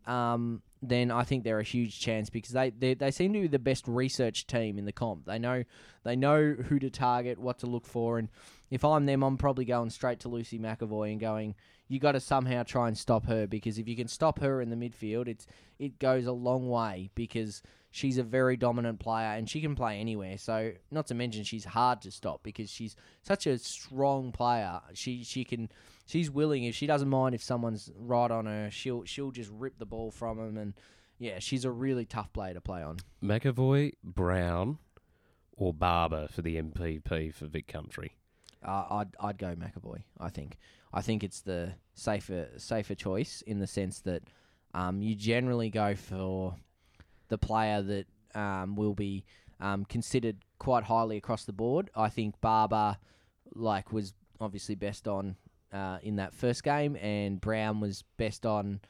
um, 0.06 0.62
then 0.82 1.10
I 1.10 1.24
think 1.24 1.44
they're 1.44 1.60
a 1.60 1.64
huge 1.64 1.98
chance 1.98 2.30
because 2.30 2.52
they, 2.52 2.70
they 2.70 2.94
they 2.94 3.10
seem 3.10 3.32
to 3.32 3.40
be 3.40 3.48
the 3.48 3.58
best 3.58 3.86
research 3.88 4.46
team 4.46 4.78
in 4.78 4.84
the 4.84 4.92
comp. 4.92 5.26
They 5.26 5.38
know 5.38 5.64
they 6.02 6.16
know 6.16 6.52
who 6.52 6.78
to 6.78 6.90
target, 6.90 7.38
what 7.38 7.58
to 7.60 7.66
look 7.66 7.86
for, 7.86 8.18
and 8.18 8.28
if 8.70 8.84
I'm 8.84 9.06
them, 9.06 9.22
I'm 9.22 9.36
probably 9.36 9.64
going 9.64 9.90
straight 9.90 10.20
to 10.20 10.28
Lucy 10.28 10.58
McEvoy 10.58 11.12
and 11.12 11.20
going, 11.20 11.54
you 11.88 12.00
got 12.00 12.12
to 12.12 12.20
somehow 12.20 12.62
try 12.62 12.88
and 12.88 12.96
stop 12.96 13.26
her 13.26 13.46
because 13.46 13.78
if 13.78 13.88
you 13.88 13.96
can 13.96 14.08
stop 14.08 14.40
her 14.40 14.60
in 14.60 14.70
the 14.70 14.76
midfield, 14.76 15.28
it's 15.28 15.46
it 15.78 15.98
goes 15.98 16.26
a 16.26 16.32
long 16.32 16.68
way 16.68 17.10
because 17.14 17.62
she's 17.90 18.18
a 18.18 18.22
very 18.22 18.56
dominant 18.56 18.98
player 18.98 19.28
and 19.28 19.48
she 19.48 19.60
can 19.60 19.74
play 19.74 20.00
anywhere. 20.00 20.38
So 20.38 20.72
not 20.90 21.06
to 21.08 21.14
mention 21.14 21.44
she's 21.44 21.64
hard 21.64 22.02
to 22.02 22.10
stop 22.10 22.42
because 22.42 22.70
she's 22.70 22.96
such 23.22 23.46
a 23.46 23.58
strong 23.58 24.32
player. 24.32 24.80
She 24.94 25.24
she 25.24 25.44
can 25.44 25.70
she's 26.06 26.30
willing 26.30 26.64
if 26.64 26.74
she 26.74 26.86
doesn't 26.86 27.08
mind 27.08 27.34
if 27.34 27.42
someone's 27.42 27.90
right 27.96 28.30
on 28.30 28.46
her, 28.46 28.70
she'll 28.70 29.04
she'll 29.04 29.30
just 29.30 29.50
rip 29.50 29.78
the 29.78 29.86
ball 29.86 30.10
from 30.10 30.38
them 30.38 30.56
and 30.56 30.74
yeah, 31.18 31.38
she's 31.38 31.64
a 31.64 31.70
really 31.70 32.04
tough 32.04 32.32
player 32.32 32.54
to 32.54 32.60
play 32.60 32.82
on. 32.82 32.98
McEvoy, 33.22 33.92
Brown, 34.02 34.78
or 35.56 35.72
Barber 35.72 36.26
for 36.28 36.42
the 36.42 36.60
MVP 36.60 37.32
for 37.32 37.46
Vic 37.46 37.68
Country. 37.68 38.16
Uh, 38.64 38.84
I'd 38.90 39.16
I'd 39.20 39.38
go 39.38 39.54
McEvoy. 39.54 40.02
I 40.18 40.28
think 40.28 40.58
I 40.92 41.00
think 41.00 41.22
it's 41.22 41.40
the 41.40 41.74
safer 41.94 42.48
safer 42.56 42.94
choice 42.94 43.42
in 43.46 43.58
the 43.58 43.66
sense 43.66 44.00
that 44.00 44.22
um, 44.74 45.02
you 45.02 45.14
generally 45.14 45.70
go 45.70 45.94
for 45.94 46.56
the 47.28 47.38
player 47.38 47.82
that 47.82 48.06
um, 48.34 48.74
will 48.74 48.94
be 48.94 49.24
um, 49.60 49.84
considered 49.84 50.36
quite 50.58 50.84
highly 50.84 51.16
across 51.16 51.44
the 51.44 51.52
board. 51.52 51.90
I 51.94 52.08
think 52.08 52.40
Barber 52.40 52.96
like 53.54 53.92
was 53.92 54.14
obviously 54.40 54.74
best 54.74 55.06
on 55.06 55.36
uh, 55.74 55.98
in 56.02 56.16
that 56.16 56.34
first 56.34 56.62
game, 56.62 56.96
and 56.96 57.40
Brown 57.40 57.80
was 57.80 58.04
best 58.16 58.46
on 58.46 58.80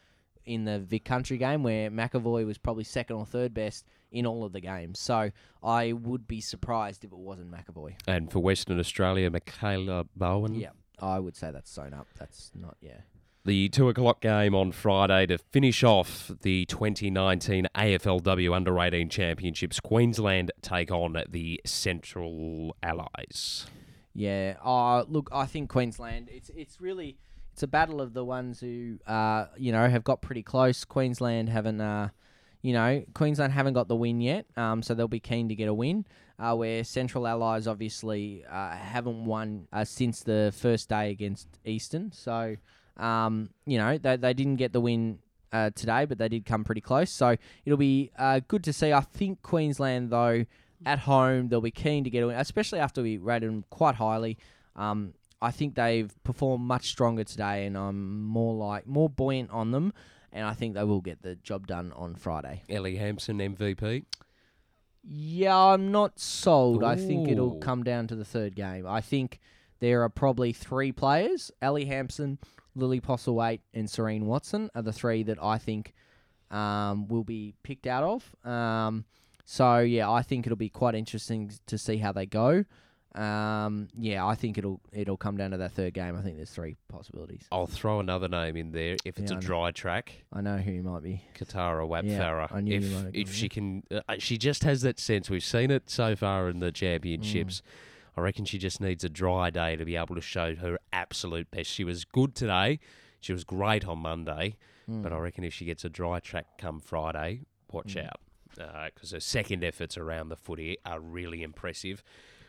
in 0.44 0.64
the 0.66 0.78
Vic 0.78 1.04
Country 1.04 1.38
game, 1.38 1.62
where 1.62 1.90
McEvoy 1.90 2.44
was 2.44 2.58
probably 2.58 2.84
second 2.84 3.16
or 3.16 3.24
third 3.24 3.54
best 3.54 3.86
in 4.12 4.26
all 4.26 4.44
of 4.44 4.52
the 4.52 4.60
games. 4.60 5.00
So 5.00 5.30
I 5.62 5.92
would 5.92 6.28
be 6.28 6.40
surprised 6.40 7.02
if 7.04 7.12
it 7.12 7.18
wasn't 7.18 7.50
McEvoy. 7.50 7.94
And 8.06 8.30
for 8.30 8.40
Western 8.40 8.78
Australia, 8.78 9.30
Michaela 9.30 10.04
Bowen. 10.14 10.54
Yeah, 10.54 10.70
I 11.00 11.18
would 11.18 11.34
say 11.34 11.50
that's 11.50 11.70
sewn 11.70 11.94
up. 11.94 12.08
That's 12.18 12.52
not, 12.54 12.76
yeah. 12.80 12.98
The 13.46 13.68
two 13.68 13.90
o'clock 13.90 14.22
game 14.22 14.54
on 14.54 14.72
Friday 14.72 15.26
to 15.26 15.36
finish 15.36 15.84
off 15.84 16.30
the 16.42 16.64
2019 16.66 17.66
AFLW 17.74 18.54
Under 18.54 18.78
18 18.78 19.10
Championships. 19.10 19.80
Queensland 19.80 20.50
take 20.62 20.90
on 20.90 21.22
the 21.28 21.60
Central 21.66 22.74
Allies. 22.82 23.66
Yeah. 24.14 24.56
Uh, 24.64 25.04
look, 25.08 25.28
I 25.32 25.46
think 25.46 25.68
Queensland. 25.68 26.28
It's 26.32 26.50
it's 26.50 26.80
really 26.80 27.16
it's 27.52 27.62
a 27.62 27.66
battle 27.66 28.00
of 28.00 28.14
the 28.14 28.24
ones 28.24 28.60
who 28.60 28.98
uh 29.06 29.46
you 29.56 29.72
know 29.72 29.88
have 29.88 30.04
got 30.04 30.22
pretty 30.22 30.42
close. 30.42 30.84
Queensland 30.84 31.48
haven't 31.48 31.80
uh 31.80 32.08
you 32.62 32.72
know 32.72 33.04
Queensland 33.14 33.52
haven't 33.52 33.74
got 33.74 33.88
the 33.88 33.96
win 33.96 34.20
yet. 34.20 34.46
Um, 34.56 34.82
so 34.82 34.94
they'll 34.94 35.08
be 35.08 35.20
keen 35.20 35.48
to 35.48 35.54
get 35.54 35.68
a 35.68 35.74
win. 35.74 36.06
Uh, 36.36 36.52
where 36.52 36.82
Central 36.82 37.28
Allies 37.28 37.68
obviously 37.68 38.44
uh, 38.50 38.70
haven't 38.70 39.24
won 39.24 39.68
uh, 39.72 39.84
since 39.84 40.24
the 40.24 40.52
first 40.56 40.88
day 40.88 41.10
against 41.10 41.46
Eastern. 41.64 42.10
So 42.10 42.56
um, 42.96 43.50
you 43.66 43.78
know 43.78 43.98
they 43.98 44.16
they 44.16 44.34
didn't 44.34 44.56
get 44.56 44.72
the 44.72 44.80
win 44.80 45.20
uh, 45.54 45.70
today, 45.74 46.04
but 46.04 46.18
they 46.18 46.28
did 46.28 46.44
come 46.44 46.64
pretty 46.64 46.80
close. 46.80 47.10
So 47.10 47.36
it'll 47.64 47.78
be 47.78 48.10
uh, 48.18 48.40
good 48.48 48.64
to 48.64 48.72
see. 48.72 48.92
I 48.92 49.00
think 49.00 49.40
Queensland, 49.42 50.10
though, 50.10 50.44
at 50.86 51.00
home, 51.00 51.48
they'll 51.48 51.60
be 51.60 51.70
keen 51.70 52.04
to 52.04 52.10
get 52.10 52.22
a 52.22 52.26
win, 52.26 52.36
especially 52.36 52.78
after 52.78 53.02
we 53.02 53.16
rated 53.18 53.48
them 53.48 53.64
quite 53.70 53.94
highly. 53.94 54.38
Um, 54.76 55.14
I 55.40 55.50
think 55.50 55.74
they've 55.74 56.10
performed 56.24 56.64
much 56.64 56.86
stronger 56.86 57.24
today, 57.24 57.66
and 57.66 57.76
I'm 57.76 58.22
more 58.22 58.54
like 58.54 58.86
more 58.86 59.08
buoyant 59.08 59.50
on 59.50 59.70
them. 59.70 59.92
And 60.32 60.44
I 60.46 60.52
think 60.54 60.74
they 60.74 60.82
will 60.82 61.00
get 61.00 61.22
the 61.22 61.36
job 61.36 61.68
done 61.68 61.92
on 61.94 62.16
Friday. 62.16 62.62
Ellie 62.68 62.96
Hampson 62.96 63.38
MVP. 63.38 64.04
Yeah, 65.04 65.56
I'm 65.56 65.92
not 65.92 66.18
sold. 66.18 66.82
I 66.82 66.96
think 66.96 67.28
it'll 67.28 67.58
come 67.58 67.84
down 67.84 68.08
to 68.08 68.16
the 68.16 68.24
third 68.24 68.56
game. 68.56 68.86
I 68.86 69.00
think 69.00 69.38
there 69.80 70.02
are 70.02 70.08
probably 70.08 70.52
three 70.52 70.92
players: 70.92 71.52
Ellie 71.60 71.84
Hampson, 71.84 72.38
Lily 72.74 73.00
Postlethwaite, 73.00 73.60
and 73.74 73.88
Serene 73.88 74.26
Watson 74.26 74.70
are 74.74 74.82
the 74.82 74.92
three 74.92 75.22
that 75.24 75.40
I 75.42 75.58
think 75.58 75.94
um, 76.50 77.06
will 77.06 77.24
be 77.24 77.54
picked 77.62 77.86
out 77.86 78.02
of. 78.02 78.50
Um, 78.50 79.04
so 79.44 79.78
yeah, 79.80 80.10
I 80.10 80.22
think 80.22 80.46
it'll 80.46 80.56
be 80.56 80.68
quite 80.68 80.94
interesting 80.94 81.50
to 81.66 81.78
see 81.78 81.98
how 81.98 82.12
they 82.12 82.26
go. 82.26 82.64
Um, 83.14 83.86
yeah, 83.96 84.26
I 84.26 84.34
think 84.34 84.58
it'll 84.58 84.80
it'll 84.92 85.16
come 85.16 85.36
down 85.36 85.52
to 85.52 85.56
that 85.58 85.72
third 85.72 85.94
game. 85.94 86.16
I 86.16 86.20
think 86.22 86.36
there's 86.36 86.50
three 86.50 86.74
possibilities. 86.88 87.46
I'll 87.52 87.66
throw 87.68 88.00
another 88.00 88.26
name 88.26 88.56
in 88.56 88.72
there. 88.72 88.96
If 89.04 89.18
it's 89.20 89.30
Yeah, 89.30 89.36
a 89.36 89.38
I 89.38 89.40
know. 89.40 89.46
dry 89.46 89.70
track, 89.70 90.24
I 90.32 90.40
know 90.40 90.56
who 90.58 90.72
you 90.72 90.82
might 90.82 91.04
be. 91.04 91.22
Kitara 91.38 91.86
Whap-Farrar. 91.86 92.48
I 92.50 92.60
knew 92.60 92.80
you 92.80 92.96
if 93.12 93.28
if 93.28 93.32
she 93.32 93.48
can, 93.48 93.84
uh, 93.92 94.00
she 94.18 94.36
just 94.36 94.64
has 94.64 94.82
that 94.82 94.98
sense. 94.98 95.30
We've 95.30 95.44
seen 95.44 95.70
it 95.70 95.88
so 95.90 96.16
far 96.16 96.48
in 96.48 96.58
the 96.58 96.72
Mm. 96.72 96.74
championships. 96.74 97.62
I 98.16 98.20
reckon 98.20 98.44
she 98.46 98.58
just 98.58 98.80
needs 98.80 99.04
a 99.04 99.08
dry 99.08 99.50
day 99.50 99.76
to 99.76 99.84
be 99.84 99.94
able 99.94 100.16
to 100.16 100.20
show 100.20 100.56
her 100.56 100.78
absolute 100.92 101.50
best. 101.52 101.70
She 101.70 101.84
was 101.84 102.04
good 102.04 102.34
today. 102.34 102.80
She 103.20 103.32
was 103.32 103.44
great 103.44 103.86
on 103.86 103.98
Monday, 104.00 104.56
Mm. 104.90 105.02
but 105.02 105.12
I 105.12 105.18
reckon 105.18 105.44
if 105.44 105.54
she 105.54 105.64
gets 105.64 105.84
a 105.84 105.88
dry 105.88 106.18
track 106.18 106.58
come 106.58 106.80
Friday, 106.80 107.42
watch 107.72 107.94
Mm. 107.94 108.06
out 108.06 108.20
because 108.54 109.10
her 109.12 109.20
second 109.20 109.64
efforts 109.64 109.96
around 109.96 110.28
the 110.28 110.36
footy 110.36 110.76
are 110.84 111.00
really 111.00 111.42
impressive. 111.42 112.02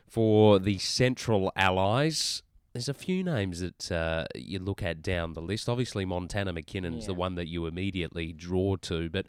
For 0.08 0.60
the 0.60 0.78
Central 0.78 1.52
Allies, 1.56 2.44
there's 2.74 2.90
a 2.90 2.94
few 2.94 3.24
names 3.24 3.62
that 3.62 3.92
uh, 3.92 4.26
you 4.36 4.60
look 4.60 4.84
at 4.84 5.02
down 5.02 5.34
the 5.34 5.42
list. 5.42 5.70
Obviously, 5.70 6.06
Montana 6.06 6.54
McKinnon's 6.54 7.08
the 7.08 7.14
one 7.14 7.36
that 7.36 7.48
you 7.48 7.66
immediately 7.66 8.34
draw 8.34 8.76
to, 8.78 9.10
but 9.10 9.26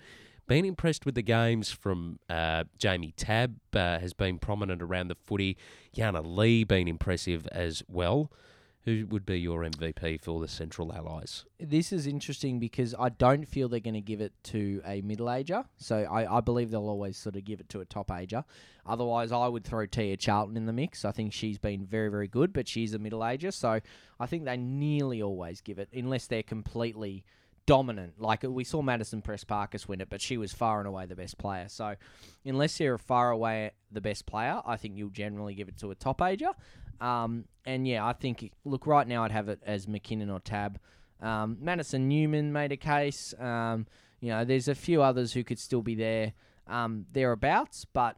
been 0.46 0.64
impressed 0.64 1.06
with 1.06 1.14
the 1.14 1.22
games 1.22 1.70
from 1.70 2.18
uh, 2.28 2.64
Jamie 2.78 3.12
Tab 3.16 3.56
uh, 3.74 3.98
has 3.98 4.12
been 4.12 4.38
prominent 4.38 4.82
around 4.82 5.08
the 5.08 5.14
footy. 5.14 5.56
Yana 5.96 6.22
Lee 6.24 6.64
been 6.64 6.88
impressive 6.88 7.46
as 7.52 7.82
well. 7.88 8.30
Who 8.86 9.04
would 9.10 9.26
be 9.26 9.40
your 9.40 9.62
MVP 9.62 10.20
for 10.20 10.40
the 10.40 10.46
Central 10.46 10.92
Allies? 10.92 11.44
this 11.58 11.92
is 11.92 12.06
interesting 12.06 12.60
because 12.60 12.94
I 12.96 13.08
don't 13.08 13.44
feel 13.44 13.68
they're 13.68 13.80
going 13.80 13.94
to 13.94 14.00
give 14.00 14.20
it 14.20 14.32
to 14.44 14.80
a 14.86 15.00
middle 15.00 15.28
ager. 15.28 15.64
So 15.76 16.06
I, 16.08 16.36
I 16.36 16.40
believe 16.40 16.70
they'll 16.70 16.88
always 16.88 17.16
sort 17.16 17.34
of 17.34 17.44
give 17.44 17.58
it 17.58 17.68
to 17.70 17.80
a 17.80 17.84
top 17.84 18.12
ager. 18.12 18.44
Otherwise, 18.86 19.32
I 19.32 19.48
would 19.48 19.64
throw 19.64 19.86
Tia 19.86 20.16
Charlton 20.16 20.56
in 20.56 20.66
the 20.66 20.72
mix. 20.72 21.04
I 21.04 21.10
think 21.10 21.32
she's 21.32 21.58
been 21.58 21.84
very, 21.84 22.08
very 22.08 22.28
good, 22.28 22.52
but 22.52 22.68
she's 22.68 22.94
a 22.94 22.98
middle 23.00 23.26
ager. 23.26 23.50
So 23.50 23.80
I 24.20 24.26
think 24.26 24.44
they 24.44 24.56
nearly 24.56 25.20
always 25.20 25.60
give 25.60 25.80
it, 25.80 25.88
unless 25.92 26.28
they're 26.28 26.44
completely 26.44 27.24
dominant. 27.66 28.20
Like 28.20 28.44
we 28.44 28.62
saw 28.64 28.82
Madison 28.82 29.20
Prespakis 29.20 29.88
win 29.88 30.00
it, 30.00 30.08
but 30.08 30.20
she 30.20 30.36
was 30.36 30.52
far 30.52 30.78
and 30.78 30.86
away 30.86 31.06
the 31.06 31.16
best 31.16 31.36
player. 31.38 31.68
So 31.68 31.96
unless 32.44 32.78
you're 32.78 32.98
far 32.98 33.30
away 33.30 33.72
the 33.90 34.00
best 34.00 34.26
player, 34.26 34.62
I 34.64 34.76
think 34.76 34.96
you'll 34.96 35.10
generally 35.10 35.54
give 35.54 35.68
it 35.68 35.76
to 35.78 35.90
a 35.90 35.94
top 35.94 36.22
ager. 36.22 36.50
Um, 37.00 37.44
and 37.64 37.86
yeah, 37.86 38.06
I 38.06 38.12
think 38.12 38.52
look 38.64 38.86
right 38.86 39.06
now 39.06 39.24
I'd 39.24 39.32
have 39.32 39.48
it 39.48 39.60
as 39.66 39.86
McKinnon 39.86 40.32
or 40.32 40.40
Tab. 40.40 40.78
Um, 41.20 41.58
Madison 41.60 42.08
Newman 42.08 42.52
made 42.52 42.72
a 42.72 42.76
case. 42.76 43.34
Um, 43.38 43.86
you 44.20 44.30
know, 44.30 44.44
there's 44.44 44.68
a 44.68 44.74
few 44.74 45.02
others 45.02 45.32
who 45.32 45.44
could 45.44 45.58
still 45.58 45.82
be 45.82 45.94
there 45.94 46.32
um, 46.66 47.06
thereabouts, 47.12 47.86
but 47.92 48.16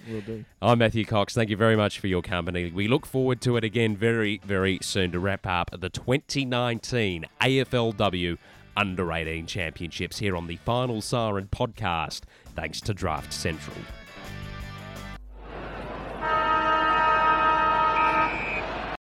We'll 0.08 0.22
do. 0.22 0.46
I'm 0.62 0.80
Matthew 0.80 1.06
Cox. 1.06 1.34
Thank 1.34 1.50
you 1.50 1.58
very 1.58 1.76
much 1.76 2.00
for 2.00 2.08
your 2.08 2.22
company. 2.22 2.72
We 2.72 2.88
look 2.88 3.06
forward 3.06 3.42
to 3.42 3.58
it 3.58 3.64
again 3.64 3.96
very, 3.96 4.42
very 4.44 4.80
soon 4.82 5.12
to 5.12 5.20
wrap 5.20 5.46
up 5.46 5.70
the 5.80 5.90
2019 5.90 7.26
AFLW 7.40 8.38
Under 8.78 9.12
18 9.12 9.48
Championships 9.48 10.18
here 10.18 10.36
on 10.36 10.48
the 10.48 10.56
Final 10.58 11.02
Siren 11.02 11.50
podcast, 11.52 12.22
thanks 12.56 12.80
to 12.82 12.94
Draft 12.94 13.34
Central. 13.34 13.78